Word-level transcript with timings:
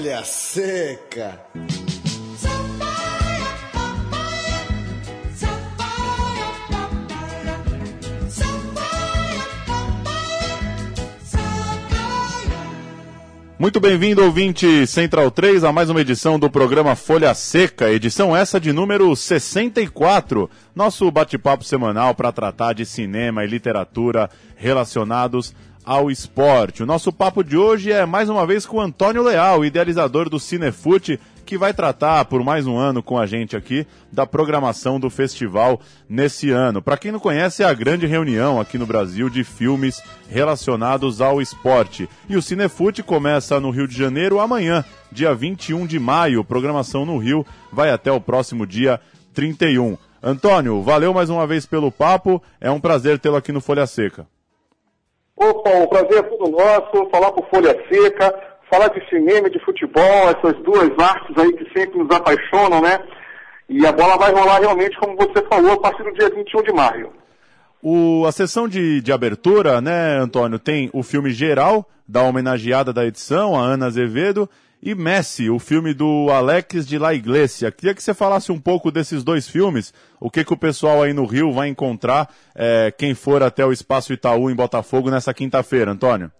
Folha 0.00 0.24
Seca. 0.24 1.40
Muito 13.58 13.78
bem-vindo, 13.78 14.24
ouvinte 14.24 14.86
Central 14.86 15.30
3, 15.30 15.64
a 15.64 15.70
mais 15.70 15.90
uma 15.90 16.00
edição 16.00 16.38
do 16.38 16.48
programa 16.48 16.96
Folha 16.96 17.34
Seca, 17.34 17.90
edição 17.90 18.34
essa 18.34 18.58
de 18.58 18.72
número 18.72 19.14
64. 19.14 20.48
Nosso 20.74 21.10
bate-papo 21.10 21.62
semanal 21.62 22.14
para 22.14 22.32
tratar 22.32 22.72
de 22.72 22.86
cinema 22.86 23.44
e 23.44 23.46
literatura 23.46 24.30
relacionados 24.56 25.54
ao 25.84 26.10
esporte. 26.10 26.82
O 26.82 26.86
nosso 26.86 27.12
papo 27.12 27.42
de 27.42 27.56
hoje 27.56 27.90
é 27.90 28.04
mais 28.04 28.28
uma 28.28 28.46
vez 28.46 28.66
com 28.66 28.76
o 28.76 28.80
Antônio 28.80 29.22
Leal, 29.22 29.64
idealizador 29.64 30.28
do 30.28 30.38
Cinefute, 30.38 31.18
que 31.44 31.58
vai 31.58 31.74
tratar 31.74 32.24
por 32.26 32.44
mais 32.44 32.66
um 32.66 32.76
ano 32.76 33.02
com 33.02 33.18
a 33.18 33.26
gente 33.26 33.56
aqui 33.56 33.84
da 34.12 34.24
programação 34.24 35.00
do 35.00 35.10
festival 35.10 35.80
nesse 36.08 36.50
ano. 36.50 36.80
Para 36.80 36.96
quem 36.96 37.10
não 37.10 37.18
conhece, 37.18 37.62
é 37.62 37.66
a 37.66 37.74
grande 37.74 38.06
reunião 38.06 38.60
aqui 38.60 38.78
no 38.78 38.86
Brasil 38.86 39.28
de 39.28 39.42
filmes 39.42 40.00
relacionados 40.28 41.20
ao 41.20 41.42
esporte. 41.42 42.08
E 42.28 42.36
o 42.36 42.42
Cinefute 42.42 43.02
começa 43.02 43.58
no 43.58 43.70
Rio 43.70 43.88
de 43.88 43.96
Janeiro 43.96 44.38
amanhã, 44.38 44.84
dia 45.10 45.34
21 45.34 45.86
de 45.86 45.98
maio. 45.98 46.44
Programação 46.44 47.04
no 47.04 47.18
Rio 47.18 47.44
vai 47.72 47.90
até 47.90 48.12
o 48.12 48.20
próximo 48.20 48.64
dia 48.64 49.00
31. 49.34 49.96
Antônio, 50.22 50.82
valeu 50.82 51.12
mais 51.12 51.30
uma 51.30 51.46
vez 51.46 51.66
pelo 51.66 51.90
papo. 51.90 52.40
É 52.60 52.70
um 52.70 52.78
prazer 52.78 53.18
tê-lo 53.18 53.36
aqui 53.36 53.50
no 53.50 53.60
Folha 53.60 53.86
Seca. 53.86 54.26
Opa, 55.40 55.70
o 55.70 55.88
prazer 55.88 56.18
é 56.18 56.22
todo 56.22 56.50
nosso, 56.50 57.08
falar 57.10 57.32
por 57.32 57.48
Folha 57.48 57.74
Seca, 57.90 58.34
falar 58.70 58.88
de 58.88 59.08
cinema 59.08 59.48
de 59.48 59.58
futebol, 59.64 60.28
essas 60.28 60.54
duas 60.62 60.90
artes 60.98 61.34
aí 61.38 61.50
que 61.54 61.64
sempre 61.72 61.98
nos 61.98 62.14
apaixonam, 62.14 62.82
né? 62.82 62.98
E 63.66 63.86
a 63.86 63.92
bola 63.92 64.18
vai 64.18 64.32
rolar 64.32 64.58
realmente, 64.58 64.98
como 64.98 65.16
você 65.16 65.42
falou, 65.48 65.72
a 65.72 65.80
partir 65.80 66.02
do 66.02 66.12
dia 66.12 66.28
21 66.28 66.62
de 66.62 66.72
maio. 66.74 67.10
O, 67.82 68.26
a 68.26 68.32
sessão 68.32 68.68
de, 68.68 69.00
de 69.00 69.12
abertura, 69.12 69.80
né, 69.80 70.18
Antônio, 70.18 70.58
tem 70.58 70.90
o 70.92 71.02
filme 71.02 71.30
geral 71.30 71.88
da 72.06 72.22
homenageada 72.22 72.92
da 72.92 73.06
edição, 73.06 73.58
a 73.58 73.62
Ana 73.62 73.86
Azevedo, 73.86 74.46
e 74.82 74.94
Messi, 74.94 75.50
o 75.50 75.58
filme 75.58 75.92
do 75.92 76.28
Alex 76.30 76.86
de 76.86 76.98
La 76.98 77.12
Iglesia. 77.12 77.70
Queria 77.70 77.94
que 77.94 78.02
você 78.02 78.14
falasse 78.14 78.50
um 78.50 78.58
pouco 78.58 78.90
desses 78.90 79.22
dois 79.22 79.48
filmes, 79.48 79.92
o 80.18 80.30
que, 80.30 80.44
que 80.44 80.52
o 80.52 80.56
pessoal 80.56 81.02
aí 81.02 81.12
no 81.12 81.26
Rio 81.26 81.52
vai 81.52 81.68
encontrar, 81.68 82.28
é, 82.54 82.90
quem 82.96 83.14
for 83.14 83.42
até 83.42 83.64
o 83.64 83.72
Espaço 83.72 84.12
Itaú 84.12 84.50
em 84.50 84.54
Botafogo 84.54 85.10
nessa 85.10 85.34
quinta-feira, 85.34 85.90
Antônio. 85.90 86.32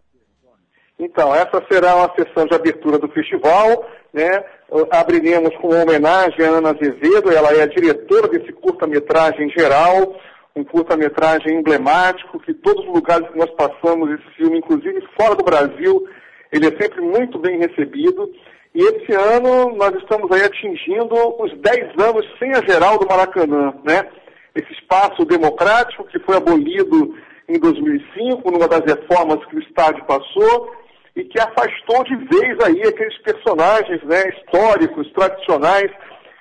Então, 0.98 1.34
essa 1.34 1.62
será 1.70 1.97
uma 1.97 2.12
sessão 2.14 2.47
de 2.47 2.55
abertura 2.55 2.98
do 2.98 3.08
festival, 3.08 3.86
né? 4.12 4.44
Abriremos 4.91 5.54
com 5.56 5.69
uma 5.69 5.82
homenagem 5.82 6.44
à 6.44 6.50
Ana 6.50 6.70
Azevedo, 6.70 7.32
ela 7.32 7.52
é 7.52 7.62
a 7.62 7.66
diretora 7.66 8.28
desse 8.28 8.52
curta-metragem 8.52 9.50
geral, 9.50 10.14
um 10.54 10.62
curta-metragem 10.62 11.58
emblemático, 11.58 12.41
que 12.41 12.52
todos 12.52 12.86
os 12.86 12.94
lugares 12.94 13.28
que 13.30 13.38
nós 13.38 13.50
passamos 13.52 14.10
esse 14.10 14.36
filme, 14.36 14.58
inclusive 14.58 15.00
fora 15.19 15.34
do 15.34 15.44
Brasil, 15.44 16.06
ele 16.52 16.66
é 16.66 16.82
sempre 16.82 17.00
muito 17.00 17.38
bem 17.38 17.58
recebido. 17.58 18.30
E 18.74 18.82
esse 18.82 19.12
ano 19.12 19.74
nós 19.76 19.94
estamos 19.96 20.30
aí 20.30 20.42
atingindo 20.44 21.14
os 21.42 21.52
10 21.58 21.98
anos 21.98 22.26
sem 22.38 22.52
a 22.52 22.62
geral 22.62 22.98
do 22.98 23.06
Maracanã, 23.06 23.74
né? 23.84 24.08
Esse 24.54 24.72
espaço 24.72 25.24
democrático 25.24 26.04
que 26.04 26.18
foi 26.20 26.36
abolido 26.36 27.14
em 27.48 27.58
2005, 27.58 28.50
numa 28.50 28.68
das 28.68 28.82
reformas 28.84 29.44
que 29.46 29.56
o 29.56 29.60
estádio 29.60 30.04
passou, 30.04 30.72
e 31.16 31.25
que 31.25 31.41
afastou 31.41 32.04
de 32.04 32.16
vez 32.16 32.58
aí 32.64 32.82
aqueles 32.82 33.19
personagens 33.19 34.02
né, 34.04 34.28
históricos, 34.28 35.10
tradicionais, 35.12 35.91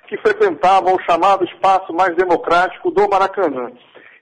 que 0.08 0.16
frequentavam 0.18 0.94
o 0.94 1.02
chamado 1.02 1.44
espaço 1.44 1.92
mais 1.92 2.14
democrático 2.16 2.90
do 2.90 3.08
Maracanã. 3.08 3.70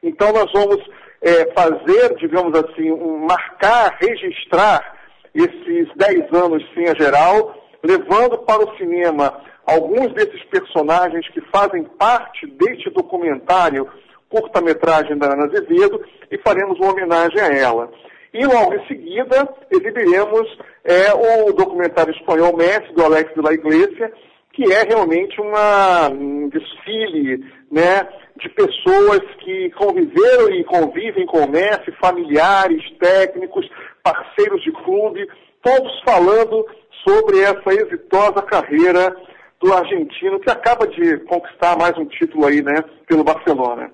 Então 0.02 0.32
nós 0.32 0.50
vamos 0.52 0.78
é, 1.22 1.52
fazer, 1.54 2.14
digamos 2.16 2.58
assim, 2.58 2.90
um, 2.90 3.26
marcar, 3.26 3.96
registrar 4.00 4.97
esses 5.34 5.88
10 5.96 6.32
anos 6.32 6.64
sem 6.74 6.88
a 6.88 6.94
geral, 6.94 7.54
levando 7.82 8.38
para 8.38 8.64
o 8.64 8.76
cinema 8.76 9.40
alguns 9.66 10.12
desses 10.14 10.42
personagens 10.44 11.28
que 11.28 11.40
fazem 11.52 11.84
parte 11.84 12.46
deste 12.46 12.90
documentário 12.90 13.88
curta-metragem 14.28 15.16
da 15.16 15.32
Ana 15.32 15.46
Azevedo 15.46 16.04
e 16.30 16.38
faremos 16.38 16.78
uma 16.78 16.92
homenagem 16.92 17.40
a 17.40 17.48
ela. 17.48 17.90
E 18.32 18.44
logo 18.44 18.74
em 18.74 18.86
seguida 18.86 19.48
exibiremos 19.70 20.58
é, 20.84 21.12
o 21.14 21.52
documentário 21.52 22.14
espanhol 22.14 22.56
Messi, 22.56 22.92
do 22.92 23.04
Alex 23.04 23.32
de 23.34 23.40
la 23.40 23.52
Iglesia, 23.52 24.12
que 24.58 24.72
é 24.72 24.82
realmente 24.82 25.40
uma, 25.40 26.08
um 26.08 26.48
desfile 26.48 27.44
né, 27.70 28.08
de 28.36 28.48
pessoas 28.48 29.20
que 29.38 29.70
conviveram 29.70 30.50
e 30.50 30.64
convivem 30.64 31.24
com 31.26 31.44
o 31.44 31.48
Messi, 31.48 31.92
familiares, 32.02 32.82
técnicos, 32.98 33.70
parceiros 34.02 34.60
de 34.64 34.72
clube, 34.72 35.24
todos 35.62 36.02
falando 36.04 36.66
sobre 37.06 37.38
essa 37.38 37.70
exitosa 37.72 38.42
carreira 38.42 39.16
do 39.60 39.72
argentino 39.72 40.40
que 40.40 40.50
acaba 40.50 40.88
de 40.88 41.18
conquistar 41.18 41.78
mais 41.78 41.96
um 41.96 42.06
título 42.06 42.46
aí, 42.46 42.60
né, 42.60 42.82
pelo 43.06 43.22
Barcelona 43.22 43.92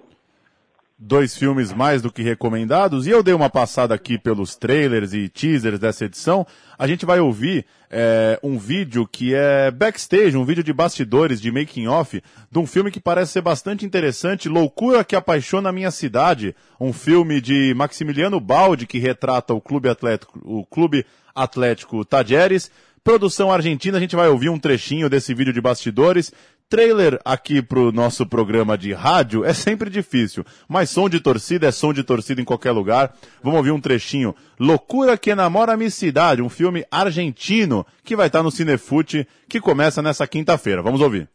dois 0.99 1.37
filmes 1.37 1.73
mais 1.73 2.01
do 2.01 2.13
que 2.13 2.23
recomendados, 2.23 3.07
e 3.07 3.11
eu 3.11 3.23
dei 3.23 3.35
uma 3.35 3.51
passada 3.51 3.95
aqui 3.95 4.17
pelos 4.17 4.55
trailers 4.55 5.13
e 5.13 5.29
teasers 5.29 5.79
dessa 5.79 6.05
edição. 6.05 6.47
A 6.79 6.87
gente 6.87 7.05
vai 7.05 7.19
ouvir 7.19 7.67
é, 7.91 8.39
um 8.43 8.57
vídeo 8.59 9.07
que 9.07 9.35
é 9.35 9.71
backstage, 9.71 10.37
um 10.37 10.45
vídeo 10.45 10.63
de 10.63 10.73
bastidores, 10.73 11.41
de 11.41 11.51
making 11.51 11.89
off, 11.89 12.23
de 12.51 12.59
um 12.59 12.67
filme 12.67 12.91
que 12.91 13.01
parece 13.01 13.33
ser 13.33 13.43
bastante 13.43 13.85
interessante, 13.85 14.49
Loucura 14.49 15.05
que 15.05 15.17
Apaixona 15.17 15.69
a 15.69 15.73
Minha 15.73 15.91
Cidade, 15.91 16.55
um 16.81 16.93
filme 16.93 17.41
de 17.41 17.75
Maximiliano 17.75 18.39
Baldi 18.39 18.87
que 18.87 18.99
retrata 18.99 19.53
o 19.53 19.61
Clube 19.61 19.89
Atlético, 19.89 20.41
o 20.45 20.65
Clube 20.65 21.05
Atlético 21.35 22.05
Tajeres. 22.05 22.71
Produção 23.03 23.53
argentina, 23.53 23.99
a 23.99 24.01
gente 24.01 24.17
vai 24.17 24.29
ouvir 24.29 24.49
um 24.49 24.59
trechinho 24.59 25.11
desse 25.11 25.35
vídeo 25.35 25.53
de 25.53 25.61
bastidores. 25.61 26.33
Trailer 26.69 27.21
aqui 27.25 27.61
pro 27.61 27.93
nosso 27.93 28.27
programa 28.27 28.77
de 28.77 28.93
rádio 28.93 29.45
é 29.45 29.53
sempre 29.53 29.91
difícil, 29.91 30.45
mas 30.67 30.91
som 30.91 31.09
de 31.09 31.21
torcida 31.21 31.67
é 31.67 31.71
som 31.71 31.93
de 31.93 32.03
torcida 32.03 32.41
em 32.41 32.45
qualquer 32.45 32.73
lugar. 32.73 33.15
Vamos 33.43 33.59
ouvir 33.59 33.71
um 33.71 33.81
trechinho. 33.81 34.35
Loucura 34.59 35.19
que 35.19 35.31
enamora 35.31 35.75
a 35.75 35.77
minha 35.77 35.91
cidade, 35.91 36.43
um 36.43 36.49
filme 36.49 36.85
argentino 36.91 37.87
que 38.03 38.17
vai 38.17 38.29
estar 38.29 38.43
no 38.43 38.51
Cinefute, 38.51 39.29
que 39.49 39.61
começa 39.61 40.01
nessa 40.01 40.27
quinta-feira. 40.27 40.83
Vamos 40.83 41.01
ouvir. 41.01 41.29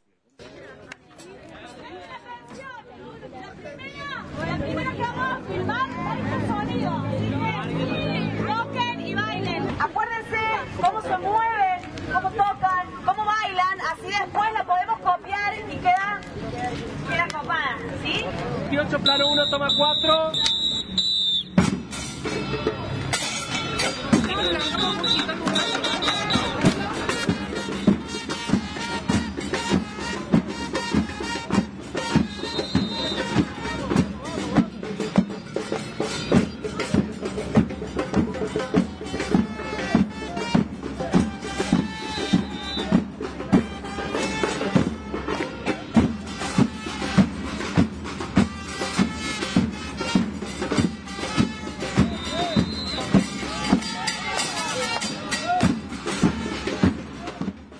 Plano 19.09 19.27
1, 19.31 19.49
toma 19.49 19.69
4. 19.73 20.48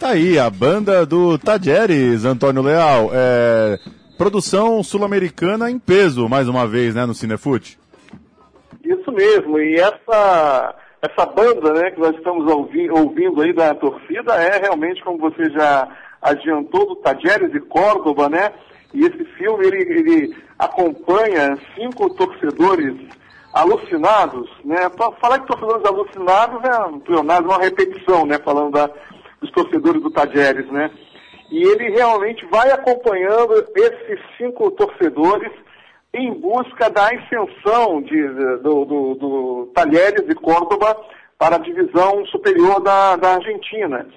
Tá 0.10 0.14
aí, 0.14 0.40
a 0.40 0.50
banda 0.50 1.06
do 1.06 1.38
Tajeres, 1.38 2.26
Antônio 2.26 2.64
Leal. 2.64 3.12
É, 3.14 3.78
produção 4.18 4.82
sul-americana 4.82 5.70
em 5.70 5.78
peso, 5.78 6.28
mais 6.28 6.50
uma 6.50 6.66
vez, 6.66 6.96
né, 6.96 7.06
no 7.06 7.14
Cinefute? 7.14 7.78
Isso 8.84 9.12
mesmo, 9.12 9.60
e 9.60 9.76
essa, 9.76 10.76
essa 11.00 11.26
banda 11.28 11.74
né, 11.76 11.92
que 11.92 12.00
nós 12.00 12.16
estamos 12.16 12.52
ouvi, 12.52 12.90
ouvindo 12.90 13.40
aí 13.40 13.54
da 13.54 13.76
torcida 13.76 14.34
é 14.34 14.58
realmente, 14.58 15.04
como 15.04 15.20
você 15.20 15.48
já 15.52 15.88
adiantou, 16.24 16.88
do 16.88 16.96
Tajeres 16.96 17.54
e 17.54 17.60
Córdoba, 17.60 18.28
né? 18.28 18.52
E 18.92 19.06
esse 19.06 19.24
filme, 19.38 19.68
ele, 19.68 19.78
ele 19.78 20.36
acompanha 20.58 21.56
cinco 21.76 22.10
torcedores 22.16 22.96
alucinados, 23.54 24.50
né? 24.66 24.90
Falar 25.22 25.38
de 25.38 25.46
torcedores 25.46 25.86
alucinados 25.86 26.62
é 26.64 27.00
pleonasmo, 27.06 27.50
uma 27.50 27.60
repetição, 27.60 28.26
né? 28.26 28.40
Falando 28.40 28.72
da, 28.72 28.90
dos 29.42 29.52
torcedores 29.52 30.02
do 30.02 30.12
Tajeres, 30.12 30.70
né? 30.72 30.92
E 31.52 31.64
ele 31.64 31.90
realmente 31.90 32.46
vai 32.46 32.72
acompanhando 32.72 33.54
esses 33.76 34.20
cinco 34.38 34.70
torcedores 34.72 35.52
em 36.14 36.34
busca 36.34 36.90
da 36.90 37.08
ascensão 37.08 38.02
de, 38.02 38.28
do, 38.62 38.86
do, 38.86 39.16
do 39.16 39.72
Talheres 39.74 40.28
e 40.28 40.36
Córdoba 40.36 40.96
para 41.38 41.56
a 41.56 41.60
divisão 41.60 42.26
superior 42.28 42.82
da, 42.82 43.16
da 43.16 43.36
Argentina. 43.36 44.08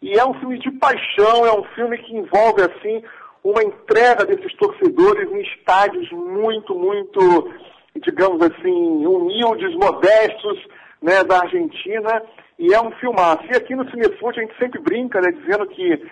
E 0.00 0.18
é 0.18 0.24
um 0.24 0.34
filme 0.34 0.58
de 0.58 0.70
paixão, 0.72 1.44
é 1.44 1.52
um 1.52 1.64
filme 1.74 1.98
que 1.98 2.16
envolve, 2.16 2.62
assim, 2.62 3.02
uma 3.42 3.62
entrega 3.62 4.24
desses 4.24 4.54
torcedores 4.56 5.30
em 5.30 5.40
estádios 5.40 6.10
muito, 6.12 6.74
muito, 6.74 7.50
digamos 7.96 8.40
assim, 8.42 9.06
humildes, 9.06 9.74
modestos, 9.74 10.58
né, 11.02 11.22
da 11.24 11.40
Argentina, 11.40 12.22
e 12.58 12.74
é 12.74 12.80
um 12.80 12.90
filmaço. 12.92 13.44
E 13.50 13.56
aqui 13.56 13.74
no 13.74 13.88
Cinefute 13.90 14.40
a 14.40 14.42
gente 14.42 14.58
sempre 14.58 14.80
brinca, 14.80 15.20
né, 15.20 15.30
dizendo 15.32 15.66
que 15.66 16.02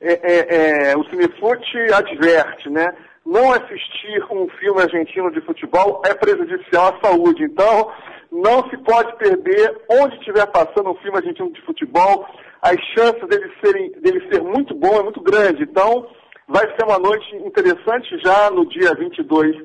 é, 0.00 0.12
é, 0.12 0.90
é, 0.90 0.96
o 0.96 1.04
Cinefute 1.04 1.76
adverte, 1.92 2.70
né, 2.70 2.94
não 3.24 3.52
assistir 3.52 4.24
um 4.30 4.48
filme 4.58 4.80
argentino 4.80 5.30
de 5.30 5.40
futebol 5.42 6.02
é 6.06 6.14
prejudicial 6.14 6.94
à 6.94 7.06
saúde. 7.06 7.44
Então, 7.44 7.92
não 8.32 8.68
se 8.70 8.76
pode 8.78 9.14
perder 9.16 9.76
onde 9.88 10.16
estiver 10.16 10.46
passando 10.46 10.90
um 10.90 10.96
filme 10.96 11.18
argentino 11.18 11.52
de 11.52 11.60
futebol, 11.62 12.26
as 12.62 12.76
chances 12.94 13.26
dele, 13.28 13.52
serem, 13.62 13.92
dele 13.92 14.26
ser 14.30 14.42
muito 14.42 14.74
bom 14.74 14.98
é 14.98 15.02
muito 15.02 15.20
grande. 15.20 15.62
Então, 15.62 16.06
vai 16.48 16.66
ser 16.74 16.84
uma 16.84 16.98
noite 16.98 17.36
interessante 17.36 18.18
já 18.18 18.50
no 18.50 18.66
dia 18.66 18.94
22 18.94 19.56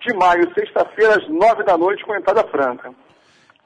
de 0.00 0.14
maio, 0.14 0.52
sexta-feira, 0.54 1.16
às 1.16 1.28
nove 1.28 1.62
da 1.62 1.76
noite, 1.76 2.04
com 2.04 2.14
entrada 2.14 2.42
franca. 2.44 2.94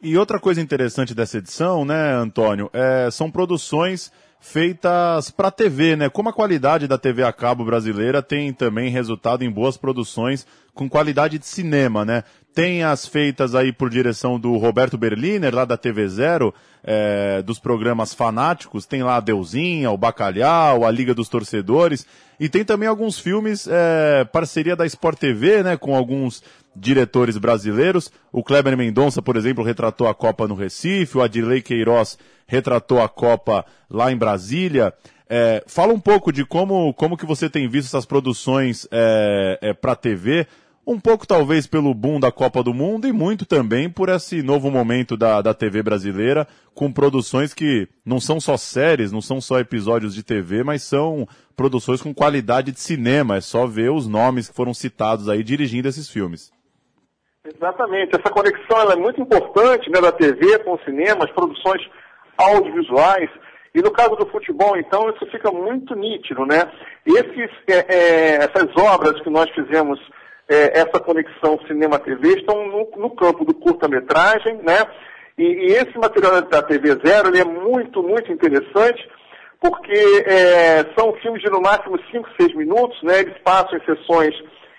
E 0.07 0.19
outra 0.19 0.39
coisa 0.39 0.61
interessante 0.61 1.15
dessa 1.15 1.39
edição, 1.39 1.83
né, 1.83 2.13
Antônio, 2.13 2.69
é, 2.75 3.09
são 3.11 3.31
produções 3.31 4.13
feitas 4.39 5.31
para 5.31 5.51
TV, 5.51 5.97
né? 5.97 6.11
Como 6.11 6.29
a 6.29 6.33
qualidade 6.33 6.87
da 6.87 6.99
TV 6.99 7.23
a 7.23 7.33
cabo 7.33 7.65
brasileira 7.65 8.21
tem 8.21 8.53
também 8.53 8.91
resultado 8.91 9.43
em 9.43 9.51
boas 9.51 9.79
produções 9.79 10.47
com 10.75 10.91
qualidade 10.91 11.39
de 11.39 11.47
cinema, 11.47 12.05
né? 12.05 12.23
Tem 12.53 12.85
as 12.85 13.07
feitas 13.07 13.55
aí 13.55 13.73
por 13.73 13.89
direção 13.89 14.39
do 14.39 14.59
Roberto 14.59 14.99
Berliner, 14.99 15.55
lá 15.55 15.65
da 15.65 15.79
TV 15.79 16.07
Zero, 16.07 16.53
é, 16.85 17.41
dos 17.41 17.59
programas 17.59 18.13
fanáticos, 18.13 18.85
tem 18.85 19.03
lá 19.03 19.17
a 19.17 19.21
Deusinha, 19.21 19.91
o 19.91 19.97
Bacalhau, 19.97 20.85
a 20.85 20.91
Liga 20.91 21.15
dos 21.15 21.31
Torcedores, 21.31 22.07
e 22.39 22.47
tem 22.47 22.63
também 22.63 22.89
alguns 22.89 23.19
filmes, 23.19 23.67
é, 23.67 24.27
parceria 24.27 24.77
da 24.77 24.85
Sport 24.85 25.19
TV, 25.19 25.63
né, 25.63 25.79
com 25.79 25.97
alguns 25.97 26.43
diretores 26.75 27.39
brasileiros. 27.39 28.11
O 28.33 28.43
Kleber 28.43 28.77
Mendonça, 28.77 29.23
por 29.23 29.37
exemplo, 29.37 29.65
retratou 29.65 30.09
a 30.09 30.15
Copa 30.15 30.49
no 30.49 30.55
Recife, 30.55 31.19
o 31.19 31.23
Adilei 31.23 31.63
Queiroz 31.63 32.19
retratou 32.47 33.01
a 33.01 33.09
Copa 33.09 33.65
lá 33.89 34.13
em 34.13 34.17
Brasília. 34.17 34.93
É, 35.29 35.65
fala 35.67 35.93
um 35.93 36.01
pouco 36.01 36.33
de 36.33 36.45
como, 36.45 36.93
como 36.95 37.17
que 37.17 37.27
você 37.27 37.49
tem 37.49 37.69
visto 37.69 37.89
essas 37.89 38.05
produções 38.05 38.87
é, 38.91 39.59
é, 39.63 39.73
para 39.73 39.97
TV, 39.97 40.47
um 40.87 41.01
pouco 41.01 41.27
talvez 41.27 41.67
pelo 41.67 41.95
boom 41.95 42.21
da 42.21 42.31
Copa 42.31 42.63
do 42.63 42.75
Mundo 42.75 43.09
e 43.09 43.13
muito 43.13 43.47
também 43.47 43.89
por 43.89 44.11
esse 44.11 44.43
novo 44.43 44.71
momento 44.71 45.17
da, 45.17 45.41
da 45.41 45.55
TV 45.55 45.83
brasileira, 45.83 46.47
com 46.75 46.93
produções 46.93 47.55
que 47.55 47.89
não 48.05 48.21
são 48.21 48.39
só 48.39 48.57
séries, 48.59 49.11
não 49.11 49.23
são 49.23 49.41
só 49.41 49.59
episódios 49.59 50.15
de 50.15 50.23
TV, 50.23 50.63
mas 50.63 50.83
são 50.83 51.27
produções 51.57 52.03
com 52.03 52.13
qualidade 52.13 52.71
de 52.71 52.81
cinema. 52.81 53.37
É 53.37 53.41
só 53.41 53.67
ver 53.67 53.91
os 53.91 54.07
nomes 54.07 54.49
que 54.51 54.55
foram 54.55 54.75
citados 54.75 55.29
aí 55.29 55.43
dirigindo 55.43 55.89
esses 55.89 56.11
filmes. 56.11 56.53
Exatamente, 57.47 58.17
essa 58.17 58.33
conexão 58.33 58.91
é 58.91 58.97
muito 58.97 59.21
importante 59.21 59.91
né, 59.91 60.01
da 60.01 60.11
TV 60.11 60.59
com 60.61 60.73
o 60.73 60.81
cinema, 60.83 61.25
as 61.25 61.31
produções 61.31 61.83
audiovisuais. 62.39 63.29
E 63.75 63.83
no 63.83 63.91
caso 63.91 64.17
do 64.17 64.27
futebol, 64.27 64.79
então, 64.79 65.11
isso 65.11 65.27
fica 65.27 65.51
muito 65.51 65.95
nítido, 65.95 66.47
né? 66.47 66.71
Esses, 67.05 67.51
é, 67.67 67.95
é, 67.95 68.35
essas 68.37 68.75
obras 68.77 69.21
que 69.21 69.29
nós 69.29 69.51
fizemos, 69.51 70.01
é, 70.49 70.79
essa 70.79 70.99
conexão 71.01 71.59
cinema-TV, 71.67 72.39
estão 72.39 72.67
no, 72.67 72.89
no, 72.97 73.11
campo 73.11 73.45
do 73.45 73.53
curta-metragem, 73.53 74.59
né? 74.63 74.87
E, 75.37 75.43
e, 75.43 75.67
esse 75.73 75.99
material 75.99 76.41
da 76.43 76.63
TV 76.63 76.97
Zero, 77.05 77.29
ele 77.29 77.41
é 77.41 77.45
muito, 77.45 78.03
muito 78.03 78.33
interessante, 78.33 79.07
porque 79.61 80.25
é, 80.25 80.87
são 80.97 81.13
filmes 81.15 81.43
de 81.43 81.51
no 81.51 81.61
máximo 81.61 81.99
5, 82.11 82.27
6 82.41 82.55
minutos, 82.55 83.03
né? 83.03 83.21
Eles 83.21 83.37
passam 83.43 83.77
em 83.77 83.85
sessões 83.85 84.35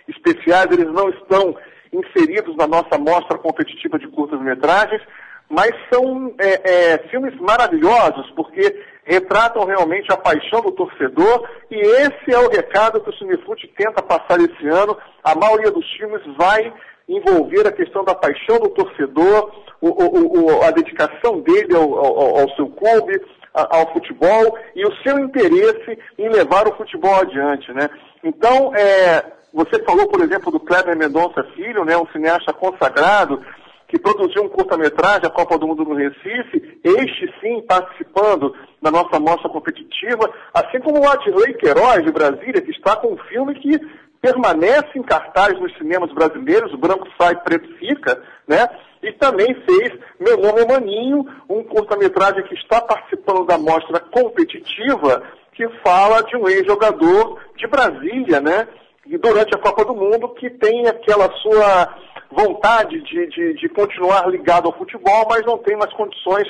especiais, 0.08 0.72
eles 0.72 0.92
não 0.92 1.10
estão 1.10 1.56
inseridos 1.96 2.56
na 2.56 2.68
nossa 2.68 2.98
mostra 2.98 3.38
competitiva 3.38 3.98
de 3.98 4.08
curtas-metragens, 4.08 5.02
mas 5.50 5.72
são 5.94 6.34
é, 6.40 6.94
é, 6.94 6.98
filmes 7.10 7.36
maravilhosos, 7.40 8.30
porque 8.36 8.84
retratam 9.04 9.66
realmente 9.66 10.12
a 10.12 10.18
paixão 10.18 10.62
do 10.62 10.72
torcedor, 10.72 11.48
e 11.70 11.76
esse 11.76 12.34
é 12.34 12.40
o 12.40 12.50
recado 12.50 13.00
que 13.02 13.10
o 13.10 13.18
Cinefute 13.18 13.68
tenta 13.78 14.02
passar 14.02 14.40
esse 14.40 14.68
ano. 14.68 14.98
A 15.24 15.36
maioria 15.36 15.72
dos 15.72 15.88
filmes 15.92 16.22
vai 16.36 16.74
envolver 17.08 17.68
a 17.68 17.72
questão 17.72 18.04
da 18.04 18.16
paixão 18.16 18.60
do 18.60 18.70
torcedor, 18.70 19.52
o, 19.80 19.90
o, 19.90 20.46
o, 20.46 20.64
a 20.64 20.72
dedicação 20.72 21.40
dele 21.42 21.76
ao, 21.76 21.94
ao, 21.94 22.40
ao 22.40 22.50
seu 22.56 22.68
clube, 22.68 23.22
ao 23.54 23.94
futebol 23.94 24.58
e 24.76 24.86
o 24.86 24.94
seu 25.04 25.18
interesse 25.20 25.98
em 26.18 26.28
levar 26.30 26.68
o 26.68 26.76
futebol 26.76 27.16
adiante, 27.16 27.72
né? 27.72 27.90
Então, 28.24 28.76
é, 28.76 29.24
você 29.56 29.82
falou, 29.86 30.06
por 30.10 30.22
exemplo, 30.22 30.52
do 30.52 30.60
Kleber 30.60 30.98
Mendonça 30.98 31.42
Filho, 31.56 31.86
né, 31.86 31.98
um 31.98 32.06
cineasta 32.08 32.52
consagrado, 32.52 33.42
que 33.88 33.98
produziu 33.98 34.44
um 34.44 34.50
curta-metragem, 34.50 35.26
a 35.26 35.30
Copa 35.30 35.58
do 35.58 35.66
Mundo 35.66 35.86
no 35.86 35.96
Recife, 35.96 36.82
este 36.84 37.34
sim 37.40 37.62
participando 37.66 38.54
da 38.82 38.92
nossa 38.92 39.18
mostra 39.18 39.48
competitiva, 39.48 40.30
assim 40.54 40.80
como 40.82 41.00
o 41.00 41.10
Adley 41.10 41.54
Queiroz, 41.54 42.04
de 42.04 42.12
Brasília, 42.12 42.62
que 42.62 42.72
está 42.72 42.98
com 42.98 43.14
um 43.14 43.18
filme 43.30 43.56
que 43.56 43.80
permanece 44.22 44.90
em 44.98 45.04
cartaz 45.04 45.58
nos 45.58 45.74
cinemas 45.78 46.12
brasileiros, 46.12 46.74
o 46.74 46.78
branco 46.78 47.08
sai, 47.18 47.36
preto 47.42 47.70
fica, 47.78 48.22
né? 48.46 48.68
E 49.04 49.14
também 49.14 49.56
fez 49.66 49.94
Meu 50.20 50.38
Nome 50.38 50.62
é 50.62 50.68
Maninho, 50.68 51.26
um 51.48 51.64
curta-metragem 51.64 52.44
que 52.44 52.56
está 52.56 52.82
participando 52.82 53.46
da 53.46 53.58
mostra 53.58 54.02
competitiva, 54.02 55.24
que 55.54 55.66
fala 55.82 56.24
de 56.24 56.36
um 56.36 56.46
ex-jogador 56.50 57.40
de 57.56 57.68
Brasília, 57.68 58.42
né? 58.42 58.68
E 59.06 59.18
durante 59.18 59.54
a 59.56 59.60
Copa 59.60 59.86
do 59.86 59.96
Mundo, 59.96 60.30
que 60.30 60.50
tem 60.50 60.88
aquela 60.88 61.32
sua 61.38 61.96
vontade 62.32 63.02
de, 63.02 63.28
de, 63.28 63.54
de 63.54 63.70
continuar 63.70 64.28
ligado 64.30 64.68
ao 64.68 64.78
futebol, 64.78 65.28
mas 65.30 65.46
não 65.46 65.58
tem 65.60 65.78
mais 65.78 65.94
condições 65.94 66.48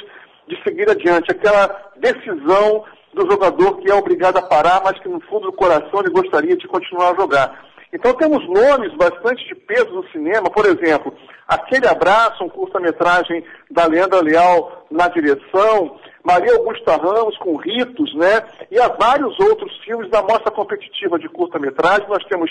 de 0.47 0.62
seguir 0.63 0.89
adiante. 0.89 1.31
Aquela 1.31 1.91
decisão 1.97 2.83
do 3.13 3.29
jogador 3.29 3.77
que 3.77 3.91
é 3.91 3.95
obrigado 3.95 4.38
a 4.38 4.41
parar, 4.41 4.81
mas 4.83 5.00
que 5.00 5.09
no 5.09 5.19
fundo 5.21 5.47
do 5.47 5.53
coração 5.53 6.00
ele 6.00 6.12
gostaria 6.12 6.55
de 6.55 6.67
continuar 6.67 7.12
a 7.12 7.15
jogar. 7.15 7.65
Então 7.94 8.13
temos 8.13 8.48
nomes 8.48 8.94
bastante 8.96 9.48
de 9.48 9.56
peso 9.56 9.92
no 9.92 10.08
cinema, 10.10 10.50
por 10.50 10.65
exemplo, 10.65 11.15
Aquele 11.48 11.88
Abraço, 11.88 12.44
um 12.44 12.50
curta-metragem 12.50 13.44
da 13.70 13.86
Leandra 13.86 14.22
Leal 14.22 14.88
na 14.89 15.08
direção, 15.08 16.00
Maria 16.24 16.54
Augusta 16.56 16.98
Ramos 16.98 17.38
com 17.38 17.56
Ritos, 17.56 18.15
né? 18.15 18.44
E 18.72 18.80
há 18.80 18.88
vários 18.88 19.39
outros 19.39 19.72
filmes 19.84 20.10
da 20.10 20.24
mostra 20.24 20.51
competitiva 20.51 21.20
de 21.20 21.30
curta-metragem. 21.30 22.08
Nós 22.10 22.24
temos 22.25 22.50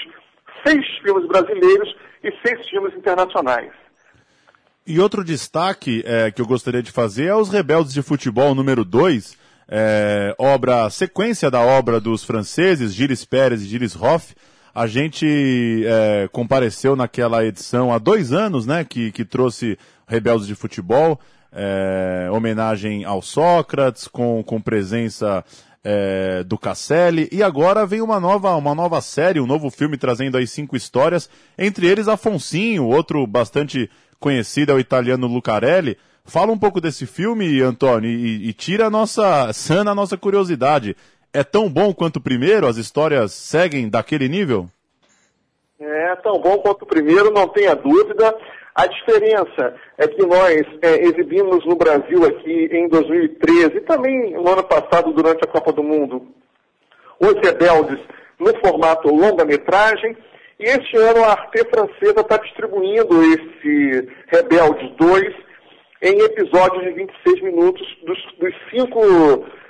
seis 0.65 0.87
filmes 1.03 1.27
brasileiros 1.27 1.97
e 2.23 2.33
seis 2.47 2.69
filmes 2.69 2.95
internacionais. 2.95 3.73
E 4.87 5.01
outro 5.01 5.25
destaque 5.25 6.05
é, 6.07 6.31
que 6.31 6.41
eu 6.41 6.47
gostaria 6.47 6.83
de 6.83 6.93
fazer 6.93 7.27
é 7.27 7.35
Os 7.35 7.49
Rebeldes 7.49 7.93
de 7.93 8.03
Futebol 8.03 8.55
número 8.55 8.85
2, 8.85 9.37
é, 9.67 10.35
obra, 10.39 10.89
sequência 10.91 11.51
da 11.51 11.61
obra 11.61 11.99
dos 11.99 12.23
franceses 12.23 12.95
Gilles 12.95 13.25
Pérez 13.25 13.63
e 13.63 13.67
Gilles 13.67 13.97
Hoff. 13.97 14.35
A 14.75 14.89
gente 14.89 15.85
é, 15.87 16.29
compareceu 16.33 16.97
naquela 16.97 17.45
edição 17.45 17.93
há 17.93 17.99
dois 17.99 18.33
anos, 18.33 18.67
né, 18.67 18.85
que, 18.85 19.13
que 19.13 19.25
trouxe 19.25 19.79
Rebeldes 20.05 20.49
de 20.49 20.55
Futebol, 20.57 21.21
é, 21.53 22.29
homenagem 22.33 23.05
ao 23.05 23.23
Sócrates, 23.23 24.09
com, 24.09 24.43
com 24.43 24.61
presença 24.61 25.45
é, 25.85 26.43
do 26.43 26.59
Casselli, 26.59 27.29
e 27.31 27.41
agora 27.41 27.87
vem 27.87 28.01
uma 28.01 28.19
nova, 28.19 28.57
uma 28.57 28.75
nova 28.75 29.01
série, 29.01 29.39
um 29.39 29.47
novo 29.47 29.71
filme 29.71 29.97
trazendo 29.97 30.37
aí 30.37 30.47
cinco 30.47 30.75
histórias, 30.75 31.31
entre 31.57 31.87
eles 31.87 32.09
Afonsinho, 32.09 32.85
outro 32.85 33.25
bastante 33.29 33.89
conhecido 34.19 34.73
é 34.73 34.75
o 34.75 34.81
italiano 34.81 35.29
Lucarelli. 35.29 35.97
Fala 36.25 36.51
um 36.51 36.59
pouco 36.59 36.81
desse 36.81 37.05
filme, 37.05 37.61
Antônio, 37.61 38.11
e, 38.11 38.49
e 38.49 38.53
tira 38.55 38.87
a 38.87 38.91
nossa, 38.91 39.53
sana 39.53 39.91
a 39.91 39.95
nossa 39.95 40.17
curiosidade. 40.17 40.97
É 41.35 41.43
tão 41.43 41.69
bom 41.69 41.93
quanto 41.93 42.19
o 42.19 42.23
primeiro? 42.23 42.65
As 42.65 42.77
histórias 42.77 43.33
seguem 43.33 43.89
daquele 43.89 44.29
nível? 44.29 44.69
É 45.81 46.15
tão 46.23 46.39
bom 46.39 46.59
quanto 46.59 46.83
o 46.83 46.87
primeiro, 46.87 47.33
não 47.33 47.49
tenha 47.49 47.75
dúvida. 47.75 48.33
A 48.73 48.87
diferença 48.87 49.75
é 49.99 50.07
que 50.07 50.25
nós 50.25 50.63
é, 50.81 51.05
exibimos 51.05 51.67
no 51.67 51.75
Brasil 51.75 52.25
aqui 52.25 52.69
em 52.73 52.89
2013 52.89 53.79
e 53.79 53.81
também 53.81 54.33
no 54.35 54.49
ano 54.49 54.63
passado 54.63 55.13
durante 55.13 55.45
a 55.45 55.49
Copa 55.49 55.73
do 55.73 55.83
Mundo 55.83 56.27
Os 57.21 57.35
Rebeldes 57.35 58.01
no 58.39 58.53
formato 58.59 59.09
longa-metragem 59.15 60.17
e 60.59 60.65
este 60.65 60.97
ano 60.97 61.23
a 61.23 61.33
Arte 61.33 61.65
Francesa 61.71 62.21
está 62.21 62.37
distribuindo 62.37 63.23
esse 63.23 64.09
Rebeldes 64.27 64.91
2 64.97 65.44
em 66.05 66.21
episódios 66.21 66.85
de 66.85 66.91
26 66.91 67.43
minutos 67.43 67.87
dos, 68.05 68.19
dos 68.39 68.55
cinco 68.71 69.01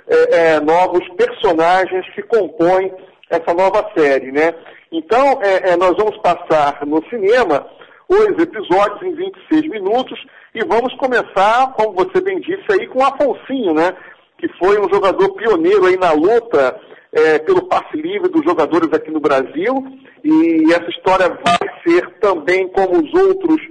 é, 0.05 0.55
é, 0.55 0.59
novos 0.59 1.07
personagens 1.15 2.05
que 2.13 2.21
compõem 2.23 2.93
essa 3.29 3.53
nova 3.53 3.89
série, 3.97 4.33
né? 4.33 4.53
Então, 4.91 5.39
é, 5.41 5.71
é, 5.71 5.77
nós 5.77 5.95
vamos 5.95 6.17
passar 6.17 6.85
no 6.85 7.01
cinema 7.09 7.65
os 8.09 8.37
episódios 8.37 9.01
em 9.01 9.15
26 9.15 9.69
minutos 9.69 10.19
e 10.53 10.63
vamos 10.65 10.93
começar, 10.95 11.71
como 11.73 11.93
você 11.93 12.19
bem 12.21 12.39
disse 12.41 12.65
aí, 12.69 12.85
com 12.87 13.01
Afonsinho, 13.01 13.73
né? 13.73 13.95
Que 14.37 14.49
foi 14.59 14.77
um 14.77 14.93
jogador 14.93 15.33
pioneiro 15.35 15.85
aí 15.85 15.95
na 15.95 16.11
luta 16.11 16.79
é, 17.13 17.39
pelo 17.39 17.65
passe 17.67 17.95
livre 17.95 18.29
dos 18.29 18.43
jogadores 18.43 18.91
aqui 18.91 19.09
no 19.09 19.21
Brasil 19.21 19.73
e 20.21 20.65
essa 20.73 20.89
história 20.89 21.29
vai 21.29 21.69
ser 21.87 22.09
também 22.19 22.67
como 22.67 23.01
os 23.01 23.13
outros 23.13 23.61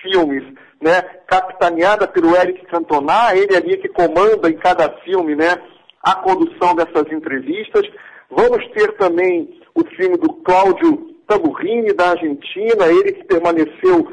filmes, 0.00 0.42
né? 0.80 1.02
Capitaneada 1.26 2.06
pelo 2.06 2.36
Eric 2.36 2.64
Cantona, 2.66 3.34
ele 3.34 3.56
ali 3.56 3.76
que 3.78 3.88
comanda 3.88 4.48
em 4.48 4.56
cada 4.56 4.88
filme, 5.04 5.34
né? 5.34 5.56
A 6.02 6.14
condução 6.14 6.74
dessas 6.74 7.10
entrevistas. 7.10 7.82
Vamos 8.30 8.66
ter 8.72 8.96
também 8.96 9.60
o 9.74 9.84
filme 9.96 10.16
do 10.16 10.32
Cláudio 10.42 11.16
Tamburrini, 11.26 11.92
da 11.92 12.10
Argentina, 12.10 12.86
ele 12.86 13.12
que 13.12 13.24
permaneceu 13.24 14.06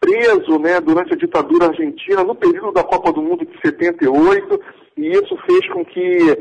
preso 0.00 0.58
né, 0.58 0.80
durante 0.80 1.12
a 1.12 1.16
ditadura 1.16 1.66
argentina, 1.66 2.24
no 2.24 2.34
período 2.34 2.72
da 2.72 2.82
Copa 2.82 3.12
do 3.12 3.20
Mundo 3.20 3.44
de 3.44 3.60
78, 3.60 4.60
e 4.96 5.08
isso 5.08 5.36
fez 5.46 5.68
com 5.72 5.84
que 5.84 6.38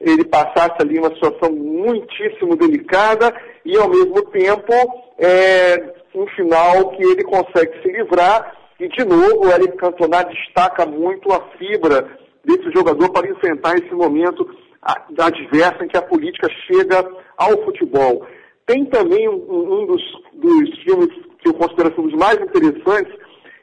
ele 0.00 0.24
passasse 0.24 0.76
ali 0.80 0.98
uma 0.98 1.12
situação 1.14 1.52
muitíssimo 1.52 2.56
delicada 2.56 3.34
e, 3.64 3.76
ao 3.76 3.88
mesmo 3.88 4.22
tempo, 4.30 4.72
é, 5.18 5.94
um 6.14 6.26
final 6.28 6.90
que 6.90 7.02
ele 7.02 7.22
consegue 7.22 7.82
se 7.82 7.92
livrar. 7.92 8.56
E, 8.82 8.88
de 8.88 9.04
novo, 9.04 9.46
o 9.46 9.48
Eric 9.48 9.76
Cantona 9.76 10.24
destaca 10.24 10.84
muito 10.84 11.32
a 11.32 11.40
fibra 11.56 12.18
desse 12.44 12.68
jogador 12.72 13.12
para 13.12 13.30
enfrentar 13.30 13.76
esse 13.76 13.94
momento 13.94 14.44
adverso 14.82 15.84
em 15.84 15.86
que 15.86 15.96
a 15.96 16.02
política 16.02 16.48
chega 16.66 17.08
ao 17.36 17.62
futebol. 17.62 18.26
Tem 18.66 18.84
também 18.86 19.28
um, 19.28 19.34
um 19.34 19.86
dos, 19.86 20.02
dos, 20.34 20.82
filmes 20.82 21.10
que 21.38 21.48
eu 21.48 21.54
considero 21.54 21.94
um 21.96 22.08
dos 22.08 22.18
mais 22.18 22.40
interessantes, 22.40 23.14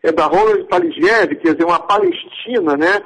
é 0.03 0.09
da 0.13 0.25
Ronald 0.25 0.63
Paligiev, 0.69 1.35
quer 1.35 1.53
dizer, 1.53 1.65
uma 1.65 1.81
palestina, 1.81 2.77
né? 2.77 3.01